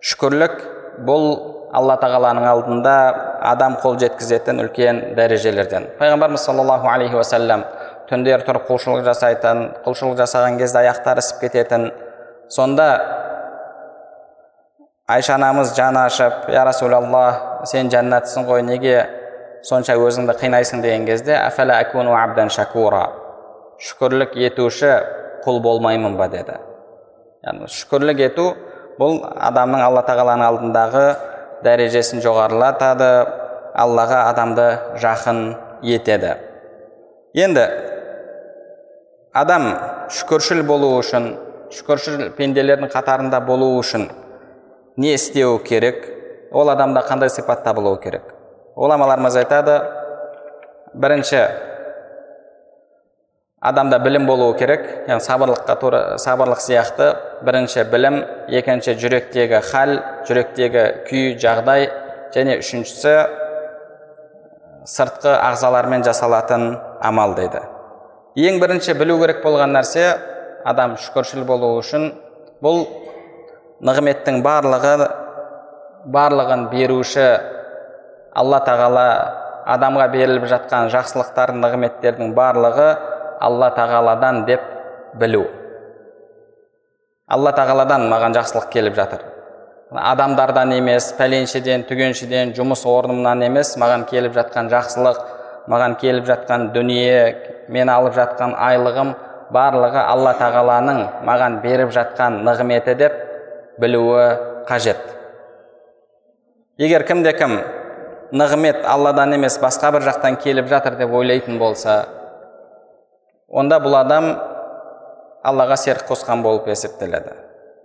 шүкірлік 0.00 0.56
бұл 1.04 1.26
алла 1.74 1.98
тағаланың 2.00 2.46
алдында 2.48 2.94
адам 3.50 3.76
қол 3.82 3.98
жеткізетін 4.00 4.62
үлкен 4.64 5.02
дәрежелерден. 5.18 5.90
Пайғамбарымыз 5.98 6.46
саллаллаху 6.46 6.88
алейхи 6.88 7.18
уассалам 7.18 7.66
түндер 8.08 8.46
тұрып 8.46 8.68
құлшылық 8.70 9.04
жасайтын 9.04 9.64
құлшылық 9.84 10.16
жасаған 10.22 10.58
кезде 10.60 10.84
аяқтары 10.84 11.24
ісіп 11.24 11.44
кететін 11.44 11.90
сонда 12.48 12.88
айша 15.06 15.34
анамыз 15.34 15.74
жаны 15.76 16.00
ашып 16.06 16.48
я 16.48 16.64
расулаллах 16.64 17.66
сен 17.68 17.90
жәннатсың 17.92 18.46
ғой 18.48 18.62
неге 18.64 19.04
сонша 19.62 19.96
өзіңді 20.00 20.32
қинайсың? 20.40 20.80
деген 20.80 21.04
кезде 21.06 21.36
абдан 21.36 22.48
шакура 22.48 23.10
шүкірлік 23.78 24.36
етуші 24.36 24.92
құл 25.44 25.60
болмаймын 25.60 26.16
ба 26.16 26.28
деді. 26.28 26.56
Яғни 27.44 27.68
шүкірлік 27.68 28.20
ету 28.20 28.54
бұл 28.98 29.20
адамның 29.20 29.82
алла 29.84 30.02
тағаланың 30.08 30.46
алдындағы 30.48 31.04
дәрежесін 31.64 32.22
жоғарылатады 32.24 33.10
аллаға 33.74 34.24
адамды 34.30 34.68
жақын 35.02 35.40
етеді. 35.82 36.36
Енді 37.34 37.68
адам 39.34 39.74
шүкіршіл 40.08 40.62
болу 40.64 40.94
үшін 40.96 41.34
шүкіршіл 41.74 42.30
пенделердің 42.38 42.88
қатарында 42.88 43.44
болу 43.44 43.74
үшін 43.76 44.08
не 44.96 45.14
істеу 45.14 45.58
керек 45.58 46.08
ол 46.52 46.70
адамда 46.70 47.02
қандай 47.08 47.30
сипатта 47.30 47.74
болуы 47.74 48.00
керек? 48.02 48.34
Ғұламаларымыз 48.76 49.36
айтады 49.42 49.78
бірінші 50.94 51.40
адамда 53.64 53.98
білім 54.04 54.26
болуы 54.28 54.54
керек 54.58 54.84
яғни 55.08 55.24
сабырлыққа 55.24 55.76
тура 55.80 56.00
сабырлық 56.20 56.60
сияқты. 56.60 57.14
Бірінші 57.44 57.86
білім. 57.92 58.20
Екінші 58.48 58.94
жүректегі 59.00 59.60
хал 59.64 59.96
жүректегі 60.28 60.84
күй 61.08 61.32
жағдай. 61.40 61.88
Және 62.34 62.58
үшіншісі 62.60 63.14
сыртқы 64.84 65.32
ағзалармен 65.32 66.04
жасалатын 66.04 66.76
амал 67.00 67.34
дейді. 67.38 67.62
Ең 68.36 68.60
бірінші 68.60 68.98
білу 68.98 69.16
керек 69.22 69.40
болған 69.44 69.72
нәрсе 69.76 70.18
адам 70.66 70.98
шүкіршіл 71.00 71.46
болу 71.48 71.76
үшін 71.78 72.10
бұл 72.64 72.84
нығметтің 73.82 74.42
барлығы 74.44 74.94
барлығын 76.14 76.68
беруші 76.70 77.26
алла 78.36 78.60
тағала 78.66 79.08
адамға 79.74 80.06
беріліп 80.12 80.46
жатқан 80.50 80.90
жақсылықтар 80.92 81.54
нығметтердің 81.58 82.34
барлығы 82.36 82.88
алла 83.40 83.70
тағаладан 83.74 84.44
деп 84.46 84.62
білу. 85.18 85.46
Алла 87.26 87.54
тағаладан 87.56 88.04
маған 88.10 88.36
жақсылық 88.36 88.68
келіп 88.72 88.98
жатыр. 88.98 89.22
Адамдардан 89.94 90.74
емес 90.76 91.12
пәленшеден 91.18 91.86
түгеншеден 91.88 92.52
жұмыс 92.56 92.84
орнымнан 92.88 93.42
емес 93.46 93.74
маған 93.80 94.04
келіп 94.10 94.34
жатқан 94.36 94.68
жақсылық 94.72 95.20
маған 95.70 95.96
келіп 96.00 96.26
жатқан 96.28 96.70
дүние 96.74 97.68
мен 97.72 97.88
алып 97.88 98.16
жатқан 98.18 98.56
айлығым 98.58 99.14
барлығы 99.54 100.02
алла 100.02 100.34
тағаланың 100.40 101.00
маған 101.24 101.60
беріп 101.62 101.94
жатқан 101.94 102.42
нығметі 102.44 102.96
деп 102.98 103.23
білуі 103.80 104.64
қажет. 104.68 105.00
Егер 106.78 107.04
кімде 107.06 107.32
кім 107.36 107.58
нығмет 108.34 108.84
алладан 108.88 109.34
емес 109.36 109.58
басқа 109.62 109.92
бір 109.94 110.06
жақтан 110.08 110.38
келіп 110.42 110.68
жатыр 110.70 110.96
деп 110.98 111.12
ойлайтын 111.14 111.58
болса 111.58 112.04
онда 113.48 113.78
бұл 113.82 113.98
адам 114.00 114.30
аллаға 115.44 115.76
серік 115.78 116.08
қосқан 116.08 116.42
болып 116.42 116.68
есептеледі. 116.72 117.34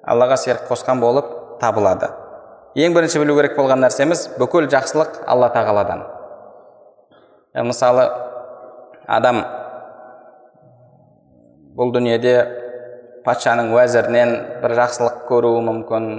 Аллаға 0.04 0.38
серік 0.40 0.66
қосқан 0.70 1.02
болып 1.02 1.30
табылады. 1.62 2.10
Ең 2.80 2.96
бірінші 2.96 3.20
білу 3.22 3.36
керек 3.38 3.58
болған 3.58 3.84
нәрсеміз 3.84 4.28
бүкіл 4.40 4.70
жақсылық 4.72 5.24
алла 5.28 5.50
тағаладан. 5.54 6.06
Мысалы 7.66 8.06
адам 9.08 9.44
бұл 11.76 11.92
дүниеде 11.94 12.36
патшаның 13.30 13.70
уәзірінен 13.78 14.36
бір 14.66 14.76
жақсылық 14.82 15.24
көруі 15.30 15.62
мүмкін 15.70 16.12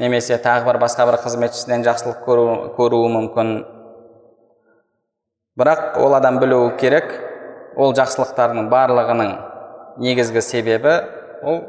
немесе 0.00 0.38
тағы 0.40 0.64
бір 0.68 0.78
басқа 0.80 1.04
бір 1.08 1.18
қызметшісінен 1.20 1.84
жақсылық 1.84 2.22
көру, 2.24 2.46
көруі 2.78 3.10
мүмкін. 3.16 3.50
Бірақ 5.60 5.98
ол 6.00 6.14
адам 6.16 6.38
білуі 6.40 6.72
керек 6.80 7.10
ол 7.76 7.92
жақсылықтардың 7.98 8.70
барлығының 8.72 9.34
негізгі 10.00 10.42
себебі 10.42 10.94
ол 11.42 11.60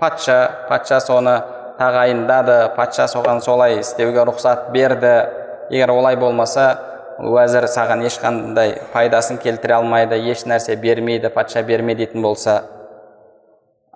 патша. 0.00 0.66
Патша 0.68 1.00
соны 1.00 1.38
тағайындады 1.78 2.74
патша 2.76 3.08
соған 3.08 3.40
солай 3.40 3.78
істеуге 3.80 4.26
рұқсат 4.28 4.68
берді. 4.74 5.14
Егер 5.70 5.92
олай 5.94 6.16
болмаса 6.16 6.70
уәзір 7.18 7.68
саған 7.70 8.04
ешқандай 8.06 8.76
пайдасын 8.92 9.40
келтіре 9.42 9.78
алмайды 9.78 10.18
еш 10.30 10.44
нәрсе 10.46 10.76
бермейді 10.76 11.32
патша 11.34 11.62
берме 11.62 11.94
дейтін 11.94 12.22
болса. 12.22 12.62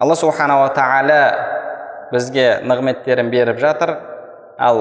Алла 0.03 0.17
субханала 0.19 0.73
тағала 0.75 1.19
бізге 2.11 2.47
нығметтерін 2.67 3.29
беріп 3.31 3.61
жатыр. 3.63 3.95
Ал 4.59 4.81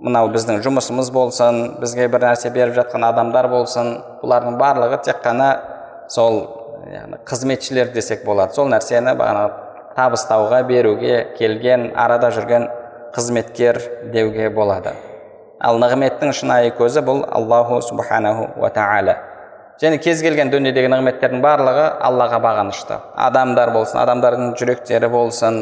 мынау 0.00 0.30
біздің 0.32 0.62
жұмысымыз 0.64 1.10
болсын 1.12 1.58
бізге 1.82 2.06
бір 2.12 2.24
нәрсе 2.30 2.52
беріп 2.54 2.78
жатқан 2.78 3.04
адамдар 3.10 3.50
болсын 3.52 3.98
бұлардың 4.22 4.56
барлығы 4.62 5.02
тек 5.04 5.20
қана 5.24 5.50
сол 6.08 6.40
яғни 6.88 7.20
қызметшілер 7.28 7.92
десек 7.92 8.24
болады. 8.24 8.56
Сол 8.56 8.72
нәрсені 8.72 9.12
бағана 9.18 9.44
табыстауға 9.96 10.62
беруге 10.68 11.26
келген 11.36 11.90
арада 11.96 12.32
жүрген 12.32 12.68
қызметкер 13.12 13.82
деуге 14.12 14.48
болады. 14.56 14.96
Ал 15.60 15.76
нығметтің 15.84 16.32
шынайы 16.32 16.72
көзі 16.80 17.04
бұл 17.04 17.26
аллаху 17.28 17.82
субханаху 17.84 18.54
уа 18.56 18.72
тағала 18.72 19.18
және 19.82 19.98
кез 20.02 20.22
келген 20.24 20.50
дүниедегі 20.52 20.90
нығметтердің 20.92 21.42
барлығы 21.44 21.86
аллаға 22.08 22.40
бағынышты. 22.44 23.00
Адамдар 23.26 23.72
болсын 23.74 24.00
адамдардың 24.02 24.54
жүректері 24.60 25.10
болсын 25.12 25.58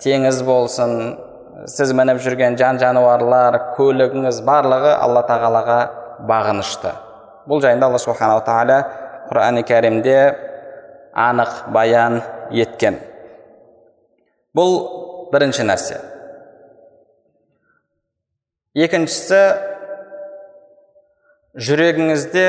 теңіз 0.00 0.42
болсын 0.46 0.94
сіз 1.68 1.92
мініп 1.96 2.20
жүрген 2.24 2.56
жан 2.60 2.80
жануарлар 2.80 3.58
көлігіңіз 3.76 4.40
барлығы 4.46 4.94
алла 4.96 5.24
тағалаға 5.28 5.80
бағынышты. 6.28 6.94
Бұл 7.48 7.62
жайында 7.64 7.88
алла 7.90 8.00
субханала 8.00 8.44
тағала 8.46 8.78
құрани 9.30 9.64
кәрімде 9.68 10.18
анық 11.16 11.66
баян 11.74 12.20
еткен. 12.52 12.98
Бұл 14.56 14.78
бірінші 15.32 15.66
нәрсе. 15.68 16.00
Екіншісі 18.74 19.40
жүрегіңізде 21.58 22.46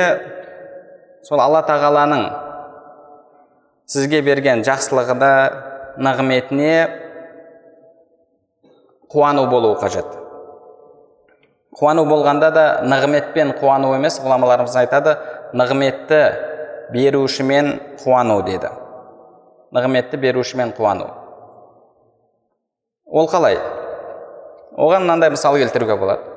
сол 1.22 1.40
алла 1.42 1.62
тағаланың 1.66 2.24
сізге 3.92 4.22
берген 4.26 4.64
жақсылығына 4.66 5.32
нығметіне 6.02 6.74
қуану 9.12 9.46
болуы 9.50 9.76
қажет. 9.80 10.08
Қуану 11.78 12.04
болғанда 12.08 12.50
да 12.52 12.64
нығметпен 12.84 13.54
қуану 13.60 13.94
емес 13.96 14.18
ғұламаларымыз 14.24 14.76
айтады 14.82 15.16
нығметті 15.56 16.22
берушімен 16.92 17.72
қуану 18.02 18.40
деді. 18.46 18.72
Нығметті 19.72 20.20
берушімен 20.20 20.74
қуану. 20.76 21.08
Ол 23.06 23.28
қалай? 23.28 23.58
Оған 24.76 25.04
мынандай 25.04 25.30
мысал 25.30 25.56
келтіруге 25.60 25.96
болады. 26.00 26.31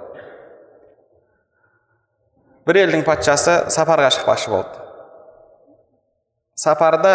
Бір 2.66 2.80
елдің 2.82 3.04
патшасы 3.06 3.60
сапарға 3.74 4.10
шықпақшы 4.16 4.50
болды 4.50 4.82
сапарда 6.58 7.14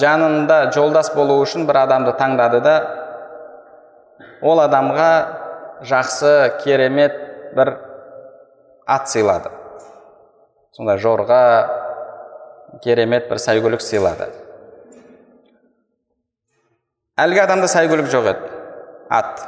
жанында 0.00 0.58
жолдас 0.74 1.12
болу 1.14 1.38
үшін 1.44 1.68
бір 1.68 1.84
адамды 1.84 2.14
таңдады 2.18 2.60
да 2.64 2.74
ол 4.42 4.62
адамға 4.64 5.10
жақсы 5.86 6.34
керемет 6.64 7.14
бір 7.54 7.76
ат 8.90 9.06
сыйлады 9.12 9.54
сондай 10.74 10.98
жорға 10.98 11.40
керемет 12.82 13.30
бір 13.30 13.38
сәйгүлік 13.46 13.86
сыйлады 13.86 14.32
әлгі 17.22 17.44
адамда 17.46 17.70
сәйгүлік 17.70 18.10
жоқ 18.10 18.30
еді 18.34 18.52
ат 19.14 19.46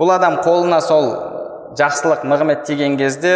бұл 0.00 0.16
адам 0.16 0.40
қолына 0.44 0.80
сол 0.80 1.10
жақсылық 1.76 2.24
нығмет 2.24 2.62
тиген 2.64 2.96
кезде 2.96 3.34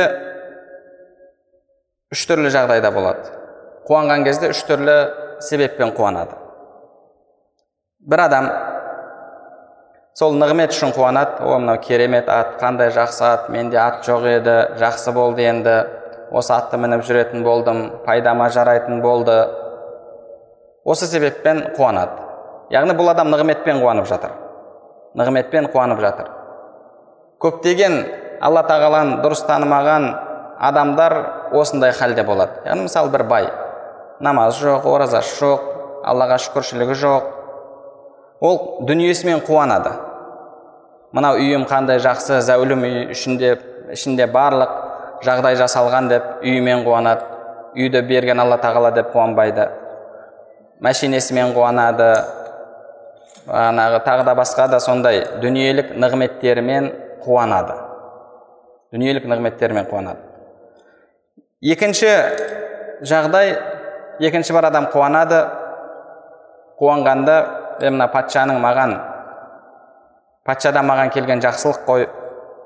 үш 2.13 2.27
түрлі 2.29 2.51
жағдайда 2.53 2.91
болады. 2.93 3.31
Қуанған 3.89 4.27
кезде 4.27 4.51
үш 4.53 4.61
түрлі 4.69 4.97
себеппен 5.41 5.95
қуанады. 5.97 6.37
Бір 8.05 8.25
адам 8.27 8.49
сол 10.19 10.37
нығмет 10.37 10.75
үшін 10.77 10.93
қуанады. 10.93 11.41
О 11.41 11.59
мынау 11.59 11.81
керемет 11.81 12.29
ат 12.29 12.59
қандай 12.61 12.93
жақсы 12.93 13.25
ат 13.25 13.49
менде 13.51 13.81
ат 13.81 14.05
жоқ 14.05 14.29
еді 14.29 14.57
жақсы 14.83 15.17
болды 15.17 15.49
енді 15.49 15.77
осы 16.33 16.53
атты 16.55 16.79
мініп 16.81 17.05
жүретін 17.09 17.43
болдым 17.45 17.83
пайдама 18.05 18.51
жарайтын 18.53 19.01
болды 19.01 19.41
осы 20.85 21.09
себеппен 21.09 21.73
қуанады. 21.79 22.21
Яғни 22.73 22.97
бұл 22.97 23.11
адам 23.13 23.33
нығметпен 23.33 23.81
қуанып 23.81 24.09
жатыр. 24.09 24.37
Нығметпен 25.17 25.73
қуанып 25.73 26.01
жатыр. 26.01 26.29
Көптеген 27.41 27.99
алла 28.41 28.63
тағаланы 28.69 29.21
дұрыс 29.25 29.45
танымаған 29.49 30.07
адамдар 30.61 31.42
осындай 31.59 31.93
халде 31.93 32.25
болады. 32.25 32.63
Яғни 32.67 32.87
мысалы 32.87 33.11
бір 33.13 33.25
бай. 33.29 33.49
Намазы 34.21 34.67
жоқ 34.67 34.87
оразасы 34.87 35.37
жоқ 35.41 35.69
аллаға 36.07 36.39
шүкіршілігі 36.43 36.97
жоқ. 36.99 37.29
Ол 38.43 38.59
дүниесімен 38.89 39.43
қуанады. 39.47 39.93
Мынау 41.13 41.39
үйім 41.39 41.67
қандай 41.69 42.01
жақсы 42.03 42.41
зәулім 42.43 42.87
үй 42.89 43.13
ішінде 43.13 43.57
ішінде 43.93 44.27
барлық 44.33 44.73
жағдай 45.27 45.59
жасалған 45.61 46.09
деп 46.11 46.43
үйімен 46.43 46.87
қуанады. 46.87 47.29
Үйді 47.77 48.03
берген 48.09 48.41
алла 48.41 48.59
тағала 48.61 48.91
деп 48.97 49.13
қуанбайды. 49.15 49.69
Мәшинесімен 50.83 51.55
қуанады. 51.57 52.11
Бағанағы 53.47 54.03
тағы 54.07 54.27
да 54.27 54.35
басқа 54.39 54.69
да 54.71 54.81
сондай 54.81 55.25
дүниелік 55.43 55.95
нығметтерімен 55.99 56.91
қуанады. 57.25 57.79
Дүниелік 58.95 59.27
нығметтерімен 59.31 59.89
қуанады. 59.91 60.32
Екінші 61.63 62.11
жағдай 63.07 63.53
екінші 64.19 64.53
бір 64.57 64.67
адам 64.67 64.89
қуанады 64.91 65.39
қуанғанда 66.81 67.37
е 67.79 67.91
мына 67.95 68.09
патшаның 68.11 68.59
маған 68.63 68.95
патшадан 70.43 70.89
маған 70.89 71.13
келген 71.15 71.43
жақсылық 71.45 71.85
қой 71.87 72.09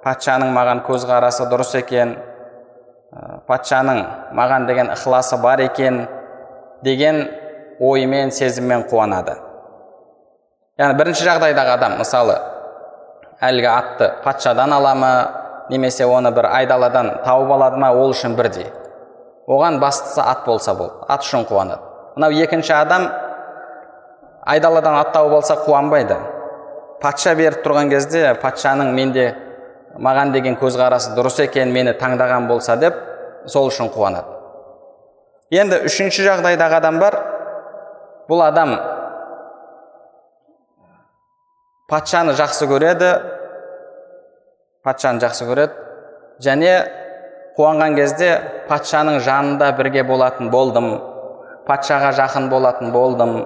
патшаның 0.04 0.48
маған 0.56 0.80
көзқарасы 0.86 1.44
дұрыс 1.50 1.74
екен 1.76 2.14
патшаның 3.46 4.00
маған 4.38 4.64
деген 4.70 4.88
ықыласы 4.94 5.36
бар 5.42 5.60
екен 5.66 6.06
деген 6.82 7.20
оймен 7.80 8.30
сезіммен 8.32 8.86
қуанады. 8.88 9.36
Яғни 10.80 10.96
бірінші 10.96 11.28
жағдайдағы 11.28 11.76
адам 11.76 11.98
мысалы 12.00 12.38
әлгі 13.44 13.68
атты 13.72 14.10
патшадан 14.24 14.72
ала 14.72 14.94
ма 14.94 15.12
немесе 15.68 16.08
оны 16.08 16.32
бір 16.32 16.48
айдаладан 16.48 17.12
тауып 17.24 17.52
алады 17.58 17.76
ма 17.76 17.92
ол 17.92 18.16
үшін 18.16 18.36
бірдей. 18.36 18.72
Оған 19.46 19.78
бастысы 19.80 20.20
ат 20.20 20.44
болса 20.46 20.74
болды 20.74 21.06
ат 21.08 21.22
үшін 21.22 21.46
қуанады. 21.48 21.82
Мынау 22.16 22.32
екінші 22.32 22.72
адам 22.72 23.08
айдаладан 24.46 24.96
ат 25.00 25.12
тауып 25.12 25.38
алса 25.40 25.56
қуанбайды. 25.66 26.16
Патша 27.00 27.34
беріп 27.36 27.62
тұрған 27.64 27.90
кезде 27.90 28.34
патшаның 28.42 28.92
менде 28.96 29.26
маған 30.00 30.32
деген 30.32 30.56
көзқарасы 30.60 31.14
дұрыс 31.16 31.42
екен 31.44 31.72
мені 31.72 31.94
таңдаған 32.00 32.48
болса 32.48 32.76
деп 32.76 32.96
сол 33.46 33.68
үшін 33.70 33.90
қуанады. 33.94 34.32
Енді 35.50 35.84
үшінші 35.86 36.24
жағдайдағы 36.26 36.80
адам 36.80 36.98
бар. 36.98 37.18
Бұл 38.26 38.42
адам 38.42 38.74
патшаны 41.86 42.34
жақсы 42.34 42.66
көреді 42.66 43.12
патшаны 44.82 45.22
жақсы 45.22 45.46
көреді 45.46 45.84
және 46.42 46.72
қуанған 47.56 47.96
кезде 47.96 48.30
патшаның 48.68 49.20
жанында 49.24 49.70
бірге 49.78 50.04
болатын 50.04 50.50
болдым. 50.52 50.90
Патшаға 51.66 52.12
жақын 52.18 52.50
болатын 52.52 52.92
болдым. 52.92 53.36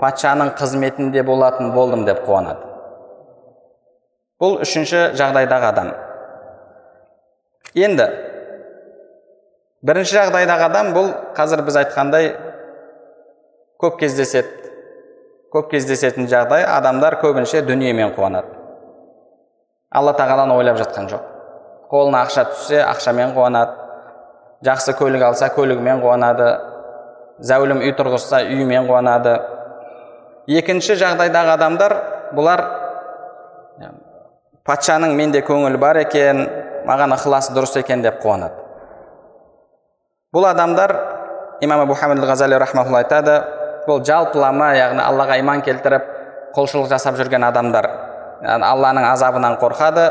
Патшаның 0.00 0.52
қызметінде 0.58 1.22
болатын 1.22 1.70
болдым 1.72 2.04
деп 2.08 2.24
қуанады. 2.26 2.66
Бұл 4.42 4.58
үшінші 4.64 5.12
жағдайдағы 5.18 5.68
адам. 5.70 5.92
Енді 7.78 8.08
бірінші 9.86 10.18
жағдайдағы 10.18 10.66
адам 10.66 10.90
бұл 10.96 11.12
қазір 11.36 11.62
біз 11.66 11.78
айтқандай 11.84 12.32
көп 13.82 14.00
кездеседі 14.02 14.72
көп 15.54 15.70
кездесетін 15.70 16.26
жағдай 16.30 16.66
адамдар 16.66 17.20
көбінше 17.22 17.62
дүниемен 17.66 18.14
қуанады. 18.16 18.58
Алла 19.92 20.14
тағаланы 20.16 20.56
ойлап 20.56 20.78
жатқан 20.80 21.10
жоқ. 21.12 21.31
Қолына 21.92 22.22
ақша 22.24 22.46
түссе 22.48 22.80
ақшамен 22.80 23.34
қуанады. 23.36 23.76
Жақсы 24.64 24.94
көлік 24.96 25.26
алса 25.26 25.50
көлігімен 25.52 26.00
қуанады. 26.00 26.48
Зәулім 27.44 27.82
үй 27.84 27.92
тұрғызса 27.98 28.40
үйімен 28.48 28.86
қуанады. 28.88 29.34
Екінші 30.48 30.96
жағдайдағы 31.00 31.52
адамдар 31.56 31.94
бұлар 32.32 32.62
патшаның 34.66 35.12
менде 35.18 35.42
көңілі 35.44 35.80
бар 35.82 36.00
екен 36.04 36.46
маған 36.88 37.16
ықыласы 37.16 37.52
дұрыс 37.52 37.76
екен 37.80 38.02
деп 38.02 38.22
қуанады. 38.22 38.56
Бұл 40.32 40.46
адамдар 40.48 40.94
имам 41.60 41.82
абу 41.84 41.94
хамид 41.94 42.24
ғазали 42.24 42.56
айтады 42.56 43.42
бұл 43.86 44.04
жалпылама 44.06 44.72
яғни 44.78 45.02
аллаға 45.02 45.38
иман 45.40 45.60
келтіріп 45.62 46.02
құлшылық 46.56 46.88
жасап 46.88 47.18
жүрген 47.18 47.44
адамдар. 47.44 47.90
Алланың 48.42 49.04
азабынан 49.12 49.58
қорқады 49.60 50.08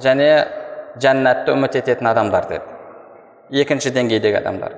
және 0.00 0.59
жәннатты 0.98 1.54
үміт 1.54 1.76
ететін 1.80 2.10
адамдар 2.10 2.48
деді 2.50 3.60
екінші 3.62 3.92
деңгейдегі 3.94 4.40
адамдар 4.40 4.76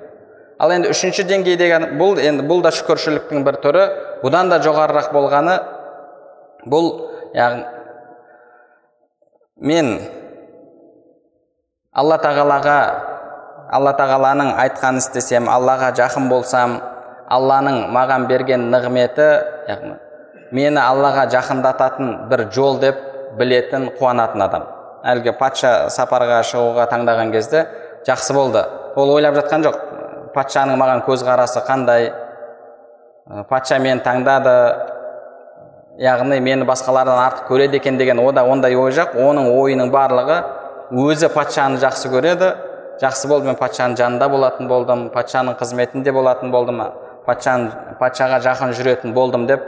ал 0.59 0.73
енді 0.73 0.91
үшінші 0.93 1.25
деңгейдегі 1.29 1.93
бұл 1.99 2.19
енді 2.21 2.45
бұл 2.49 2.61
да 2.65 2.71
шүкіршіліктің 2.75 3.45
бір 3.47 3.59
түрі 3.63 3.85
бұдан 4.23 4.51
да 4.53 4.59
жоғарырақ 4.63 5.11
болғаны 5.15 5.57
бұл 6.69 6.91
яғни 7.37 7.65
мен 9.63 9.91
алла 11.93 12.17
тағалаға 12.21 12.77
алла 13.73 13.93
тағаланың 13.97 14.53
айтқанын 14.63 15.01
істесем 15.01 15.49
аллаға 15.49 15.93
жақын 15.97 16.29
болсам 16.29 16.77
алланың 17.33 17.87
маған 17.93 18.27
берген 18.29 18.69
нығметі 18.73 19.27
яғни 19.69 19.95
мені 20.53 20.81
аллаға 20.83 21.27
жақындататын 21.33 22.15
бір 22.29 22.47
жол 22.53 22.79
деп 22.81 22.99
білетін 23.39 23.89
қуанатын 23.97 24.45
адам 24.45 24.67
әлгі 25.03 25.33
патша 25.39 25.73
сапарға 25.91 26.39
шығуға 26.47 26.87
таңдаған 26.91 27.31
кезде 27.33 27.65
жақсы 28.07 28.33
болды. 28.35 28.63
Ол 28.95 29.11
ойлап 29.15 29.35
жатқан 29.35 29.65
жоқ 29.65 29.77
патшаның 30.35 30.79
маған 30.79 31.03
көзқарасы 31.07 31.63
қандай 31.67 32.11
патша 33.49 33.79
мені 33.83 34.01
таңдады 34.05 34.55
яғни 35.99 36.39
мені 36.41 36.65
басқалардан 36.67 37.19
артық 37.27 37.49
көреді 37.51 37.81
екен 37.81 37.97
деген 37.97 38.19
ода 38.19 38.45
ондай 38.47 38.75
ой 38.75 38.91
жоқ. 38.91 39.15
Оның 39.19 39.51
ойының 39.53 39.91
барлығы 39.93 40.39
өзі 40.91 41.29
патшаны 41.33 41.81
жақсы 41.83 42.09
көреді. 42.13 42.55
Жақсы 43.01 43.27
болды 43.27 43.49
мен 43.49 43.55
патшаның 43.59 43.97
жанында 43.97 44.29
болатын 44.29 44.67
болдым 44.67 45.07
патшаның 45.13 45.57
қызметінде 45.59 46.13
болатын 46.13 46.51
болдым 46.51 46.83
патшаны 47.25 47.97
патшаға 47.99 48.39
жақын 48.43 48.75
жүретін 48.77 49.13
болдым 49.13 49.47
деп 49.47 49.63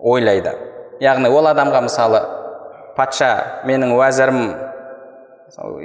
ойлайды. 0.00 0.54
Яғни 1.00 1.28
ол 1.28 1.46
адамға 1.50 1.82
мысалы 1.84 2.22
патша 2.96 3.30
менің 3.68 3.94
уәзірім 3.96 4.40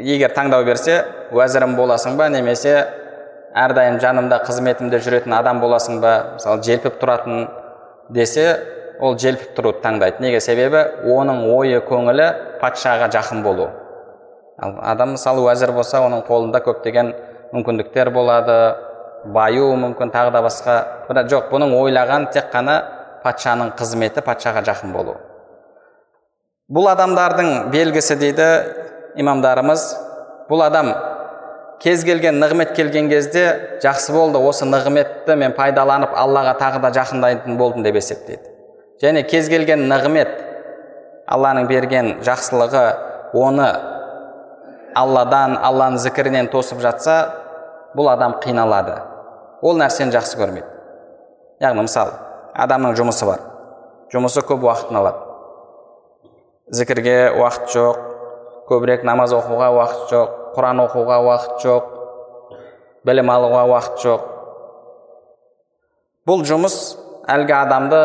егер 0.01 0.33
таңдау 0.35 0.65
берсе 0.65 1.03
уәзірім 1.35 1.75
боласың 1.77 2.17
ба 2.17 2.29
немесе 2.33 2.75
әрдайым 3.57 3.99
жанымда 4.01 4.43
қызметімде 4.47 4.99
жүретін 5.05 5.33
адам 5.37 5.61
боласың 5.61 6.01
ба 6.03 6.13
мысалы 6.35 6.63
желпіп 6.65 6.99
тұратын 7.01 7.47
десе 8.09 8.45
ол 8.99 9.15
желпіп 9.17 9.55
тұруды 9.55 9.81
таңдайды. 9.83 10.19
Неге? 10.23 10.41
Себебі 10.43 10.81
оның 11.07 11.45
ойы 11.53 11.79
көңілі 11.87 12.27
патшаға 12.61 13.09
жақын 13.13 13.43
болу. 13.43 13.69
Ал 14.59 14.75
адам 14.91 15.15
мысалы 15.15 15.43
уәзір 15.45 15.71
болса 15.75 16.01
оның 16.03 16.25
қолында 16.27 16.61
көптеген 16.65 17.13
мүмкіндіктер 17.53 18.11
болады 18.13 18.57
баю 19.33 19.71
мүмкін 19.79 20.11
тағы 20.11 20.33
да 20.35 20.43
басқа. 20.43 20.77
Бірақ 21.07 21.31
жоқ 21.31 21.49
бұның 21.53 21.75
ойлаған 21.79 22.29
тек 22.35 22.51
қана 22.53 22.81
патшаның 23.23 23.73
қызметі 23.79 24.23
патшаға 24.25 24.65
жақын 24.67 24.93
болу. 24.93 25.15
Бұл 26.69 26.89
адамдардың 26.91 27.71
белгісі 27.73 28.15
дейді 28.21 28.47
имамдарымыз. 29.17 29.85
Бұл 30.49 30.61
адам 30.65 30.91
кез 31.81 32.03
келген 32.05 32.39
нығмет 32.41 32.75
келген 32.77 33.09
кезде 33.09 33.45
жақсы 33.83 34.13
болды 34.13 34.41
осы 34.41 34.67
нығметті 34.69 35.35
мен 35.39 35.55
пайдаланып 35.57 36.13
аллаға 36.17 36.55
тағы 36.59 36.81
да 36.83 36.91
жақындайтын 36.99 37.57
болдым 37.57 37.85
деп 37.85 37.97
есептейді. 37.97 38.53
Және 39.01 39.23
кез 39.29 39.49
келген 39.49 39.87
нығмет 39.89 40.31
алланың 41.29 41.69
берген 41.69 42.11
жақсылығы 42.25 42.83
оны 43.37 43.69
алладан 44.97 45.55
алланың 45.57 46.01
зікірінен 46.05 46.49
тосып 46.53 46.81
жатса 46.83 47.19
бұл 47.95 48.11
адам 48.13 48.37
қиналады. 48.43 48.99
Ол 49.61 49.77
нәрсені 49.79 50.13
жақсы 50.13 50.37
көрмейді. 50.37 50.67
Яғни 51.61 51.85
мысалы 51.87 52.13
адамның 52.53 52.97
жұмысы 52.99 53.25
бар. 53.29 53.41
Жұмысы 54.13 54.45
көп 54.45 54.65
уақытын 54.65 55.01
алады 55.01 55.28
зікірге 56.69 57.17
уақыт 57.39 57.71
жоқ 57.73 58.01
көбірек 58.69 59.05
намаз 59.07 59.33
оқуға 59.33 59.69
уақыт 59.73 60.11
жоқ 60.13 60.35
құран 60.55 60.83
оқуға 60.85 61.17
уақыт 61.25 61.63
жоқ 61.65 61.93
білім 63.09 63.31
алуға 63.33 63.63
уақыт 63.71 64.03
жоқ 64.03 64.27
бұл 66.29 66.43
жұмыс 66.45 66.75
әлгі 67.29 67.55
адамды 67.57 68.01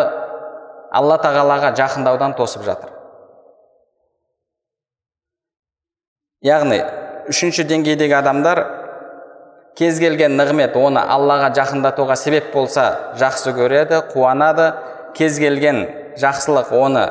алла 0.95 1.19
тағалаға 1.21 1.73
жақындаудан 1.77 2.37
тосып 2.39 2.63
жатыр. 2.65 2.93
Яғни 6.45 6.79
үшінші 7.33 7.65
деңгейдегі 7.69 8.17
адамдар 8.19 8.63
кез 9.77 9.99
келген 10.01 10.37
нығмет 10.39 10.77
оны 10.79 11.03
аллаға 11.03 11.51
жақындатуға 11.57 12.17
себеп 12.21 12.53
болса 12.55 12.87
жақсы 13.21 13.55
көреді 13.57 14.03
қуанады 14.13 14.71
кез 15.17 15.39
келген 15.41 15.85
жақсылық 16.21 16.73
оны 16.77 17.07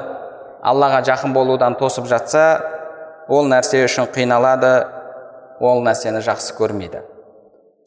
аллаға 0.64 1.04
жақын 1.08 1.34
болудан 1.36 1.76
тосып 1.80 2.08
жатса 2.10 2.44
ол 3.28 3.48
нәрсе 3.52 3.84
үшін 3.86 4.10
қиналады 4.16 4.74
ол 5.64 5.84
нәрсені 5.86 6.24
жақсы 6.24 6.56
көрмейді. 6.58 7.04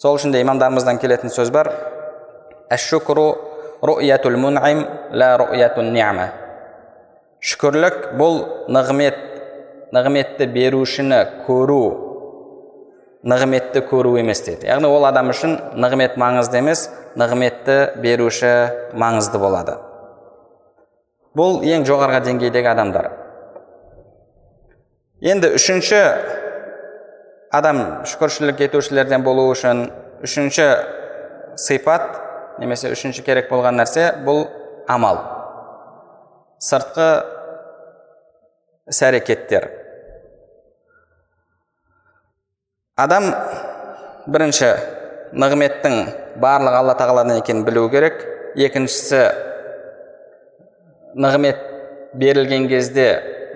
Сол 0.00 0.18
үшін 0.18 0.32
де 0.32 0.42
имамдарымыздан 0.44 1.00
келетін 1.00 1.32
сөз 1.32 1.52
бар. 1.52 1.72
Шүкірлік 7.46 7.96
бұл 8.18 8.40
нығмет 8.72 9.18
нығметті 9.94 10.48
берушіні 10.50 11.18
көру 11.46 11.82
нығметті 13.26 13.82
көру 13.90 14.16
емес 14.20 14.40
дейді. 14.46 14.66
Яғни 14.70 14.88
ол 14.90 15.04
адам 15.06 15.30
үшін 15.32 15.56
нығмет 15.78 16.16
маңызды 16.20 16.60
емес 16.60 16.86
нығметті 17.18 17.78
беруші 18.02 18.52
маңызды 18.98 19.40
болады. 19.42 19.76
Бұл 21.36 21.60
ең 21.68 21.84
жоғарғы 21.88 22.22
деңгейдегі 22.30 22.70
адамдар. 22.72 23.10
Енді 25.20 25.52
үшінші 25.56 26.00
адам 27.56 27.82
шүкіршілік 28.08 28.60
етушілерден 28.66 29.24
болу 29.24 29.46
үшін 29.52 29.86
үшінші 30.24 30.66
сипат 31.60 32.20
немесе 32.60 32.90
үшінші 32.92 33.24
керек 33.24 33.50
болған 33.52 33.80
нәрсе 33.80 34.10
бұл 34.24 34.46
амал. 34.88 35.20
Сыртқы 36.62 37.08
іс 38.88 39.02
әрекеттер. 39.04 39.68
Адам 42.96 43.28
бірінші 44.26 44.70
нығметтің 45.36 45.98
барлығы 46.40 46.80
алла 46.80 46.94
тағаладан 46.96 47.42
екенін 47.42 47.66
білу 47.66 47.90
керек. 47.92 48.22
Екіншісі 48.56 49.20
нығмет 51.16 51.60
берілген 52.20 52.66
кезде 52.68 53.06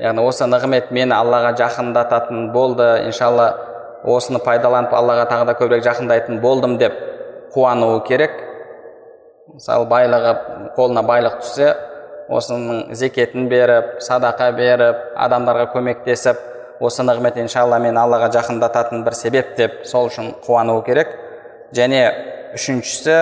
яғни 0.00 0.22
осы 0.24 0.46
нығмет 0.48 0.88
мені 0.96 1.12
аллаға 1.12 1.52
жақындататын 1.58 2.48
болды 2.54 2.86
иншалла 3.04 3.50
осыны 4.08 4.40
пайдаланып 4.40 4.94
аллаға 4.96 5.26
тағы 5.28 5.50
да 5.50 5.56
көбірек 5.58 5.84
жақындайтын 5.84 6.40
болдым 6.40 6.78
деп 6.80 6.96
қуануы 7.52 8.00
керек. 8.08 8.32
Мысалы 9.52 9.88
байлығы 9.90 10.34
қолына 10.78 11.04
байлық 11.04 11.40
түссе 11.42 11.74
осының 12.32 12.94
зекетін 12.96 13.48
беріп 13.50 13.98
садақа 14.00 14.52
беріп 14.56 15.12
адамдарға 15.20 15.68
көмектесіп 15.74 16.40
осы 16.80 17.04
нығмет 17.04 17.36
иншалла 17.42 17.78
мен 17.82 17.98
аллаға 18.00 18.30
жақындататын 18.38 19.04
бір 19.04 19.18
себеп 19.18 19.56
деп 19.58 19.80
сол 19.84 20.08
үшін 20.08 20.32
қуануы 20.46 20.84
керек. 20.86 21.12
Және 21.76 22.06
үшіншісі 22.56 23.18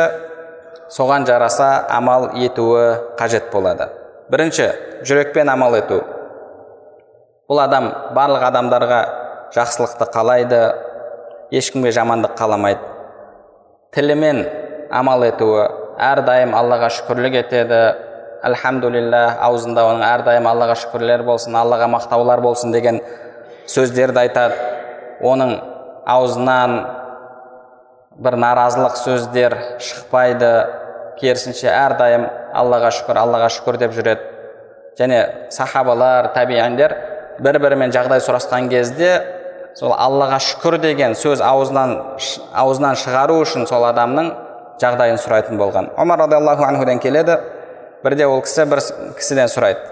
соған 0.94 1.26
жараса 1.26 1.88
амал 1.90 2.30
етуі 2.38 3.16
қажет 3.18 3.50
болады. 3.52 3.97
Бірінші 4.30 4.68
жүрекпен 5.08 5.48
амал 5.48 5.76
ету. 5.78 6.02
Бұл 7.48 7.62
адам 7.64 7.88
барлық 8.16 8.44
адамдарға 8.50 9.00
жақсылықты 9.56 10.08
қалайды 10.12 10.60
ешкімге 11.54 11.92
жамандық 11.96 12.34
қаламайды. 12.36 12.84
Тілімен 13.96 14.42
амал 14.92 15.24
етуі 15.24 15.64
әрдайым 15.98 16.52
аллаға 16.58 16.90
шүкірлік 16.98 17.38
етеді. 17.40 17.80
Альхамдулилля 18.44 19.22
аузында 19.42 19.82
оның 19.88 20.04
әрдайым 20.06 20.46
аллаға 20.46 20.76
шүкірлер 20.78 21.24
болсын 21.26 21.56
аллаға 21.58 21.88
мақтаулар 21.90 22.42
болсын 22.44 22.70
деген 22.70 23.00
сөздерді 23.66 24.22
айтады. 24.26 24.60
Оның 25.24 25.56
аузынан 26.06 26.76
бір 28.18 28.36
наразылық 28.44 28.94
сөздер 29.00 29.56
шықпайды. 29.82 30.52
Керісінше 31.20 31.68
әрдайым 31.70 32.26
аллаға 32.56 32.90
шүкір 32.96 33.20
аллаға 33.22 33.50
шүкір 33.52 33.78
деп 33.82 33.94
жүреді. 33.96 34.34
Және 34.98 35.18
сахабалар 35.54 36.32
табиандер 36.34 36.94
бір 37.42 37.60
бірімен 37.62 37.92
жағдай 37.94 38.22
сұрасқан 38.24 38.68
кезде 38.70 39.12
сол 39.78 39.94
аллаға 39.94 40.40
шүкір 40.42 40.78
деген 40.82 41.14
сөз 41.18 41.42
аузынан 41.44 41.94
аузынан 42.56 42.98
шығару 42.98 43.38
үшін 43.44 43.68
сол 43.70 43.86
адамның 43.90 44.32
жағдайын 44.82 45.20
сұрайтын 45.22 45.58
болған. 45.60 45.92
Омар 45.98 46.24
радиаллаху 46.24 46.66
анхуден 46.66 46.98
келеді. 47.02 47.38
Бірде 48.04 48.26
ол 48.26 48.42
кісі 48.42 48.66
бір 48.70 48.82
кісіден 49.18 49.50
сұрайды. 49.50 49.82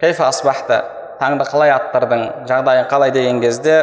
Кайфа 0.00 0.28
асбахта? 0.30 0.82
Таңды 1.20 1.44
қалай 1.46 1.70
аттырдың? 1.74 2.26
Жағдайың 2.48 2.88
қалай? 2.90 3.12
деген 3.14 3.40
кезде 3.42 3.76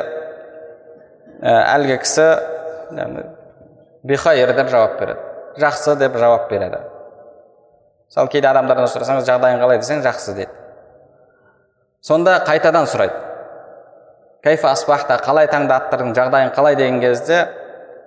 ә, 1.42 1.52
әлгі 1.76 2.00
кісі 2.02 2.28
бихайыр 4.04 4.56
деп 4.56 4.72
жауап 4.72 5.00
береді. 5.00 5.27
Жақсы 5.60 5.96
деп 6.00 6.18
жауап 6.18 6.50
береді. 6.50 6.80
Мысалы 8.08 8.32
кейде 8.32 8.48
адамдардан 8.48 8.90
сұрасаңыз 8.92 9.28
жағдайың 9.28 9.62
қалай 9.62 9.82
десең 9.82 10.04
жақсы 10.06 10.36
дейді. 10.38 10.52
Сонда 12.02 12.40
қайтадан 12.48 12.88
сұрайды. 12.88 13.16
Кайфа 14.44 14.72
асбахта 14.72 15.18
қалай 15.20 15.50
таңды 15.52 15.74
аттырдың 15.76 16.14
жағдайың 16.16 16.54
қалай 16.56 16.78
деген 16.80 17.02
кезде 17.02 17.48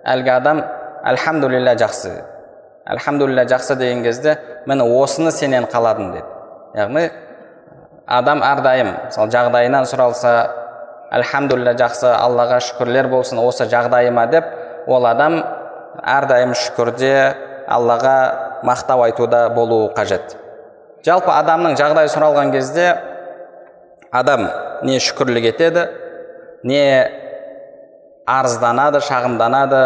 әлгі 0.07 0.31
адам 0.33 0.63
альхамдулилля 1.05 1.75
жақсы 1.81 2.13
альхамдулилля 2.87 3.45
жақсы 3.49 3.77
деген 3.77 4.03
кезде 4.03 4.39
міне 4.67 4.85
осыны 4.85 5.33
сенен 5.33 5.67
қаладым 5.71 6.13
деді 6.15 6.25
яғни 6.79 7.11
адам 8.07 8.43
әрдайым 8.47 8.95
мысалы 9.07 9.31
жағдайынан 9.35 9.89
сұралса 9.91 10.33
альхамдулилля 11.11 11.75
жақсы 11.79 12.09
аллаға 12.15 12.61
шүкірлер 12.65 13.09
болсын 13.13 13.43
осы 13.43 13.67
жағдайыма 13.71 14.27
деп 14.31 14.45
ол 14.87 15.07
адам 15.07 15.43
әрдайым 15.99 16.55
шүкірде 16.55 17.15
аллаға 17.71 18.17
мақтау 18.67 19.05
айтуда 19.07 19.49
болуы 19.55 19.91
қажет. 19.97 20.37
Жалпы 21.07 21.33
адамның 21.33 21.77
жағдайы 21.81 22.11
сұралған 22.13 22.53
кезде 22.53 22.91
адам 24.13 24.49
не 24.85 24.99
шүкірлік 25.01 25.49
етеді 25.53 25.87
не 26.67 26.85
арызданады 28.29 29.01
шағымданады 29.07 29.83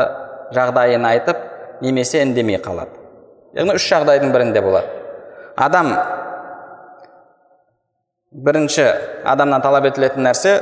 жағдайын 0.55 1.07
айтып 1.09 1.41
немесе 1.85 2.23
үндемей 2.25 2.61
қалады. 2.63 2.99
Яғни 3.55 3.77
үш 3.79 3.89
жағдайдың 3.93 4.33
бірінде 4.35 4.63
болады. 4.65 4.89
Адам 5.57 5.93
бірінші 8.33 8.89
адамнан 9.25 9.63
талап 9.63 9.87
етілетін 9.93 10.27
нәрсе 10.27 10.57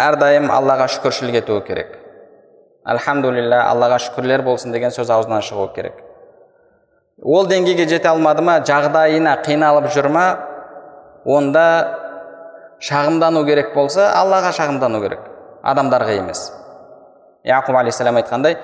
әрдайым 0.00 0.48
аллаға 0.52 0.88
шүкіршілік 0.94 1.42
етуі 1.42 1.64
керек. 1.66 1.98
Альхамдулилля 2.84 3.62
аллаға 3.70 3.98
шүкірлер 4.02 4.42
болсын 4.46 4.72
деген 4.74 4.90
сөз 4.94 5.10
аузынан 5.14 5.42
шығуы 5.46 5.72
керек 5.74 6.00
ол 7.22 7.46
деңгейге 7.46 7.86
жете 7.90 8.08
алмады 8.10 8.42
ма 8.42 8.58
жағдайына 8.66 9.36
қиналып 9.46 9.90
жүр 9.94 10.08
ма 10.10 10.24
онда 11.24 11.66
шағымдану 12.82 13.44
керек 13.46 13.74
болса 13.74 14.08
аллаға 14.18 14.50
шағымдану 14.56 15.02
керек 15.04 15.28
адамдарға 15.62 16.16
емес 16.18 16.48
яқуб 17.46 17.78
алейхисалам 17.78 18.18
айтқандай 18.18 18.58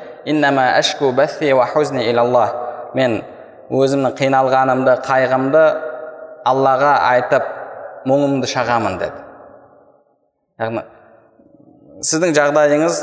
мен 2.98 3.18
өзімнің 3.68 4.14
қиналғанымды 4.16 4.94
қайғымды 5.04 5.62
аллаға 6.48 6.92
айтып 7.12 7.48
мұңымды 8.08 8.48
шағамын 8.48 8.94
деді 9.02 9.18
яғни 10.62 10.84
сіздің 12.08 12.32
жағдайыңыз 12.38 13.00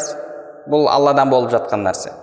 бұл 0.69 0.87
алладан 0.89 1.29
болып 1.29 1.51
жатқан 1.53 1.85
нәрсе. 1.85 2.13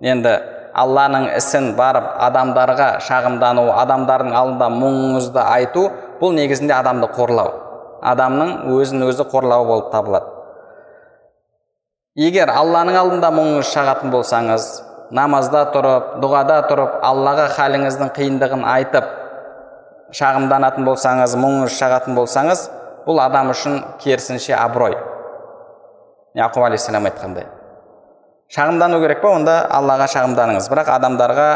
Енді 0.00 0.36
алланың 0.74 1.28
ісін 1.36 1.72
барып 1.76 2.06
адамдарға 2.26 2.88
шағымдану 3.06 3.68
адамдардың 3.82 4.32
алдында 4.36 4.68
мұңыңызды 4.72 5.42
айту 5.42 5.88
бұл 6.20 6.34
негізінде 6.36 6.74
адамды 6.78 7.10
қорлау. 7.16 7.52
Адамның 8.02 8.72
өзін 8.74 9.04
өзі 9.06 9.26
қорлауы 9.30 9.66
болып 9.68 9.92
табылады. 9.92 10.30
Егер 12.18 12.50
алланың 12.50 12.98
алдында 12.98 13.30
мұңыңыз 13.32 13.70
шағатын 13.72 14.10
болсаңыз 14.12 14.68
намазда 15.16 15.62
тұрып 15.72 16.18
дұғада 16.24 16.58
тұрып 16.68 16.98
аллаға 17.04 17.46
халіңіздің 17.56 18.12
қиындығын 18.16 18.66
айтып 18.74 19.08
шағымданатын 20.16 20.84
болсаңыз 20.88 21.36
мұңыңыз 21.40 21.78
шағатын 21.78 22.16
болсаңыз 22.16 22.66
бұл 23.06 23.20
адам 23.24 23.50
үшін 23.52 23.80
керісінше 24.02 24.54
абырой. 24.56 24.96
Яқуб 26.36 26.64
алейхисалам 26.64 27.08
айтқандай. 27.08 27.46
Шағымдану 28.52 29.00
керек 29.02 29.22
па? 29.22 29.32
Онда 29.38 29.56
аллаға 29.72 30.06
шағымданыңыз. 30.12 30.68
Бірақ 30.72 30.90
адамдарға 30.96 31.48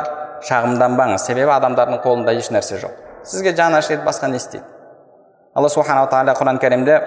шағымданбаңыз. 0.48 1.26
Себебі 1.26 1.52
адамдардың 1.56 2.00
қолында 2.04 2.34
еш 2.36 2.50
нәрсе 2.54 2.80
жоқ. 2.80 2.96
Сізге 3.24 3.52
жаны 3.56 3.78
ашиды 3.80 4.04
басқа 4.06 4.30
не 4.30 4.40
істейді? 4.40 4.64
Алла 5.56 5.68
субханала 5.68 6.08
тағала 6.12 6.34
құран 6.36 6.58
кәрімде 6.60 7.00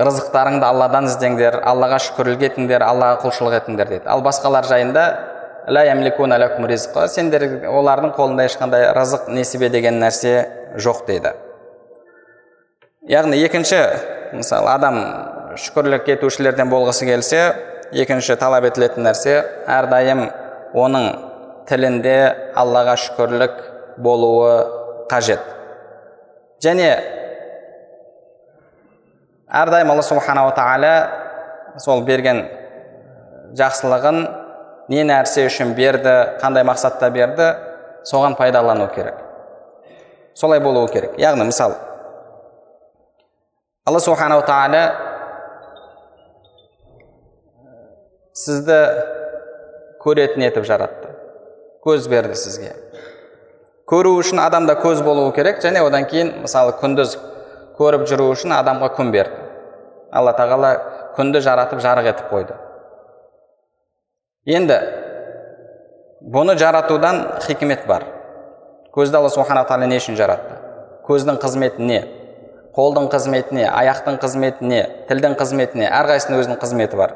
рызықтарыңды 0.00 0.66
алладан 0.66 1.06
іздеңдер 1.06 1.60
аллаға 1.62 2.00
шүкірлік 2.08 2.42
етіңдер 2.48 2.82
аллаға 2.82 3.20
құлшылық 3.22 3.54
етіңдер 3.60 3.92
дейді. 3.92 4.06
Ал 4.10 4.24
басқалар 4.24 4.66
жайында 4.66 5.04
сендер 7.14 7.46
олардың 7.70 8.16
қолында 8.18 8.48
ешқандай 8.48 8.90
рызық 8.98 9.30
несібе 9.30 9.68
деген 9.70 10.02
нәрсе 10.02 10.34
жоқ 10.76 11.06
дейді. 11.06 11.36
Яғни 13.08 13.36
екінші 13.44 13.78
мысалы 14.32 14.70
адам 14.72 14.96
шүкірлік 15.60 16.08
етушілерден 16.14 16.70
болғысы 16.72 17.04
келсе 17.04 17.42
екінші 17.92 18.36
талап 18.40 18.64
етілетін 18.70 19.04
нәрсе 19.04 19.34
әрдайым 19.68 20.24
оның 20.72 21.10
тілінде 21.68 22.16
аллаға 22.56 22.96
шүкірлік 23.04 23.60
болуы 24.00 24.54
қажет. 25.12 25.44
Және 26.64 26.88
әрдайым 29.52 29.92
алла 29.92 30.02
субханала 30.02 30.56
тағала 30.56 30.94
сол 31.84 32.02
берген 32.08 32.46
жақсылығын 33.54 34.20
не 34.88 35.04
нәрсе 35.04 35.44
үшін 35.50 35.76
берді 35.76 36.38
қандай 36.40 36.64
мақсатта 36.64 37.12
берді 37.12 37.52
соған 38.08 38.36
пайдалану 38.40 38.88
керек. 38.96 39.20
Солай 40.34 40.60
болуы 40.60 40.88
керек. 40.88 41.18
Яғни 41.20 41.52
мысалы 41.52 41.76
алла 43.84 44.00
субханала 44.00 44.40
тағала 44.48 44.84
сізді 48.32 48.78
көретін 50.00 50.46
етіп 50.46 50.64
жаратты 50.64 51.10
көз 51.84 52.08
берді 52.08 52.38
сізге 52.40 52.70
көру 53.90 54.14
үшін 54.22 54.40
адамда 54.40 54.78
көз 54.80 55.02
болуы 55.04 55.34
керек 55.36 55.60
және 55.60 55.84
одан 55.84 56.08
кейін 56.08 56.32
мысалы 56.46 56.72
күндіз 56.80 57.18
көріп 57.76 58.08
жүру 58.08 58.30
үшін 58.32 58.56
адамға 58.56 58.88
күн 58.96 59.12
берді 59.12 59.44
алла 60.16 60.32
тағала 60.40 60.72
күнді 61.18 61.44
жаратып 61.44 61.84
жарық 61.84 62.08
етіп 62.14 62.32
қойды 62.32 62.56
енді 64.56 64.80
бұны 66.32 66.56
жаратудан 66.56 67.26
хикмет 67.44 67.84
бар 67.86 68.08
көзді 68.96 69.20
алла 69.20 69.36
субхана 69.36 69.68
тағала 69.68 69.92
не 69.92 70.00
үшін 70.00 70.16
жаратты 70.16 70.56
көздің 71.04 71.44
қызметі 71.44 71.84
не 71.92 72.04
қолдың 72.74 73.06
қызметі 73.12 73.54
не 73.54 73.66
аяқтың 73.68 74.18
қызметі 74.22 74.66
не 74.66 74.80
тілдің 75.08 75.36
қызметі 75.38 75.78
не 75.78 75.86
әрқайсысының 75.86 76.40
өзінің 76.42 76.58
қызметі 76.62 76.98
бар. 76.98 77.14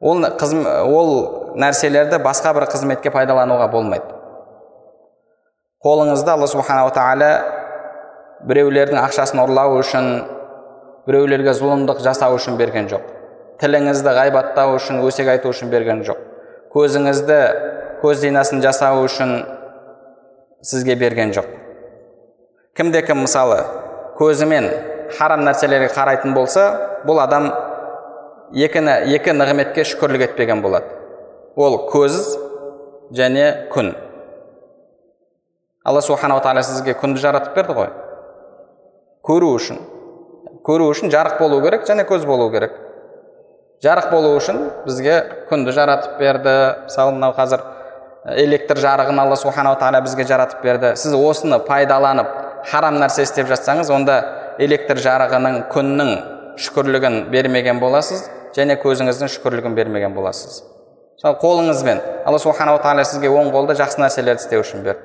Ол, 0.00 0.22
ол 0.22 1.10
нәрселерді 1.58 2.20
басқа 2.22 2.52
бір 2.54 2.68
қызметке 2.70 3.10
пайдалануға 3.10 3.66
болмайды. 3.72 4.12
Қолыңызды 5.82 6.30
алла 6.32 6.46
субханала 6.50 6.92
тағала 6.94 7.30
біреулердің 8.46 9.00
ақшасын 9.00 9.40
ұрлау 9.42 9.78
үшін 9.80 10.10
біреулерге 11.06 11.54
зұлымдық 11.56 12.02
жасау 12.04 12.36
үшін 12.38 12.58
берген 12.60 12.90
жоқ. 12.90 13.02
Тіліңізді 13.62 14.12
ғайбаттау 14.18 14.76
үшін 14.76 15.00
өсек 15.06 15.30
айту 15.32 15.50
үшін 15.50 15.70
берген 15.72 16.04
жоқ. 16.06 16.20
Көзіңізді 16.74 17.40
көз 18.02 18.20
зинасын 18.22 18.60
жасау 18.62 19.02
үшін 19.06 19.38
сізге 20.60 20.94
берген 21.00 21.32
жоқ. 21.32 21.48
Кімде 22.76 23.00
кім 23.06 23.22
мысалы 23.24 23.62
көзімен 24.18 24.68
харам 25.18 25.44
нәрселерге 25.46 25.90
қарайтын 25.94 26.34
болса 26.34 26.66
бұл 27.06 27.20
адам 27.22 27.50
екі, 28.54 28.80
екі 29.16 29.34
нығметке 29.36 29.84
шүкірлік 29.86 30.30
етпеген 30.30 30.62
болады. 30.64 30.88
Ол 31.56 31.78
көз 31.90 32.16
және 33.16 33.68
күн. 33.72 33.92
Алла 35.86 36.02
субханала 36.02 36.42
тағала 36.42 36.64
сізге 36.66 36.96
күнді 36.98 37.22
жаратып 37.22 37.54
берді 37.54 37.76
ғой. 37.76 37.92
Көру 39.26 39.52
үшін. 39.58 39.78
Көру 40.66 40.88
үшін 40.90 41.12
жарық 41.14 41.38
болу 41.38 41.60
керек 41.62 41.86
және 41.86 42.06
көз 42.08 42.26
болу 42.26 42.50
керек. 42.50 42.74
Жарық 43.84 44.10
болу 44.10 44.32
үшін 44.38 44.58
бізге 44.86 45.20
күнді 45.50 45.74
жаратып 45.76 46.18
берді. 46.18 46.56
Мысалы 46.88 47.14
мынау 47.14 47.36
қазір 47.36 47.62
электр 48.42 48.80
жарығын 48.82 49.20
алла 49.22 49.36
субханала 49.38 49.78
тағала 49.78 50.02
бізге 50.02 50.26
жаратып 50.26 50.64
берді. 50.64 50.94
Сіз 50.98 51.14
осыны 51.14 51.60
пайдаланып 51.62 52.32
харам 52.70 52.98
нәрсе 53.00 53.26
істеп 53.26 53.48
жатсаңыз 53.50 53.90
онда 53.94 54.16
электр 54.62 54.98
жарығының 55.02 55.66
күннің 55.72 56.12
шүкірлігін 56.62 57.26
бермеген 57.32 57.80
боласыз 57.82 58.24
және 58.56 58.78
көзіңіздің 58.82 59.30
шүкірлігін 59.36 59.76
бермеген 59.76 60.14
боласыз. 60.16 60.62
Мысалы 61.16 61.38
қолыңызбен 61.40 62.00
алла 62.26 62.38
субханала 62.40 62.80
тағала 62.82 63.04
сізге 63.08 63.30
оң 63.32 63.52
қолды 63.54 63.76
жақсы 63.78 64.00
нәрселерді 64.02 64.44
істеу 64.44 64.64
үшін 64.64 64.82
берді. 64.84 65.00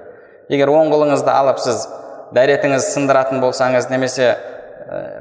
Егер 0.52 0.72
оң 0.72 0.92
қолыңызды 0.92 1.32
алып 1.32 1.60
сіз 1.64 1.86
дәретіңізді 2.36 2.96
сындыратын 2.96 3.44
болсаңыз 3.44 3.90
немесе 3.92 4.34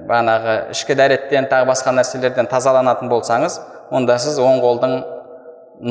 бағанағы 0.08 0.56
ішкі 0.74 0.96
дәреттен 0.98 1.46
тағы 1.50 1.68
басқа 1.70 1.94
нәрселерден 1.94 2.48
тазаланатын 2.50 3.10
болсаңыз 3.10 3.60
онда 3.94 4.16
сіз 4.18 4.38
оң 4.42 4.58
қолдың 4.64 4.96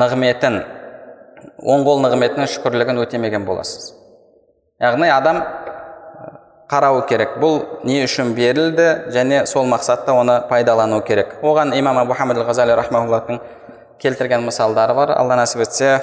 нығметін 0.02 0.60
оң 1.60 1.84
қол 1.86 2.02
нығметінің 2.04 2.48
шүкірлігін 2.54 3.00
өтемеген 3.00 3.46
боласыз. 3.48 3.94
Яғни 4.80 5.08
адам 5.12 5.40
қарау 6.70 7.02
керек. 7.08 7.38
Бұл 7.42 7.64
не 7.84 8.04
үшін 8.04 8.34
берілді 8.34 9.10
және 9.10 9.46
сол 9.46 9.66
мақсатта 9.66 10.14
оны 10.14 10.40
пайдалану 10.48 11.02
керек. 11.02 11.34
Оған 11.42 11.74
имам 11.78 11.98
абу 11.98 12.14
ғазали 12.14 12.76
келтірген 14.00 14.40
мысалдары 14.46 14.94
бар. 14.94 15.10
Алла 15.12 15.36
нәсіп 15.36 15.60
етсе 15.60 16.00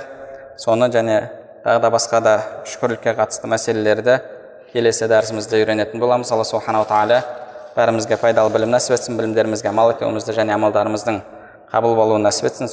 соны 0.58 0.90
және 0.94 1.30
тағы 1.66 1.82
да 1.82 1.90
басқа 1.90 2.22
да 2.22 2.42
шүкірлікке 2.66 3.16
қатысты 3.18 3.48
мәселелерді 3.50 4.20
келесі 4.74 5.08
дәрісімізде 5.08 5.64
үйренетін 5.64 6.00
боламыз. 6.00 6.32
Алла 6.32 6.44
субханала 6.44 6.86
тағала 6.86 7.24
бәрімізге 7.78 8.18
пайдалы 8.22 8.54
білім 8.54 8.70
нәсіп 8.76 8.94
етсін 9.00 9.18
білімдерімізге 9.18 9.70
амал 9.72 9.96
етуімізді 9.96 10.36
және 10.38 10.54
амалдарымыздың 10.60 11.22
қабыл 11.74 11.96
болуын 11.96 12.28
нәсіп 12.28 12.52
етсін. 12.52 12.68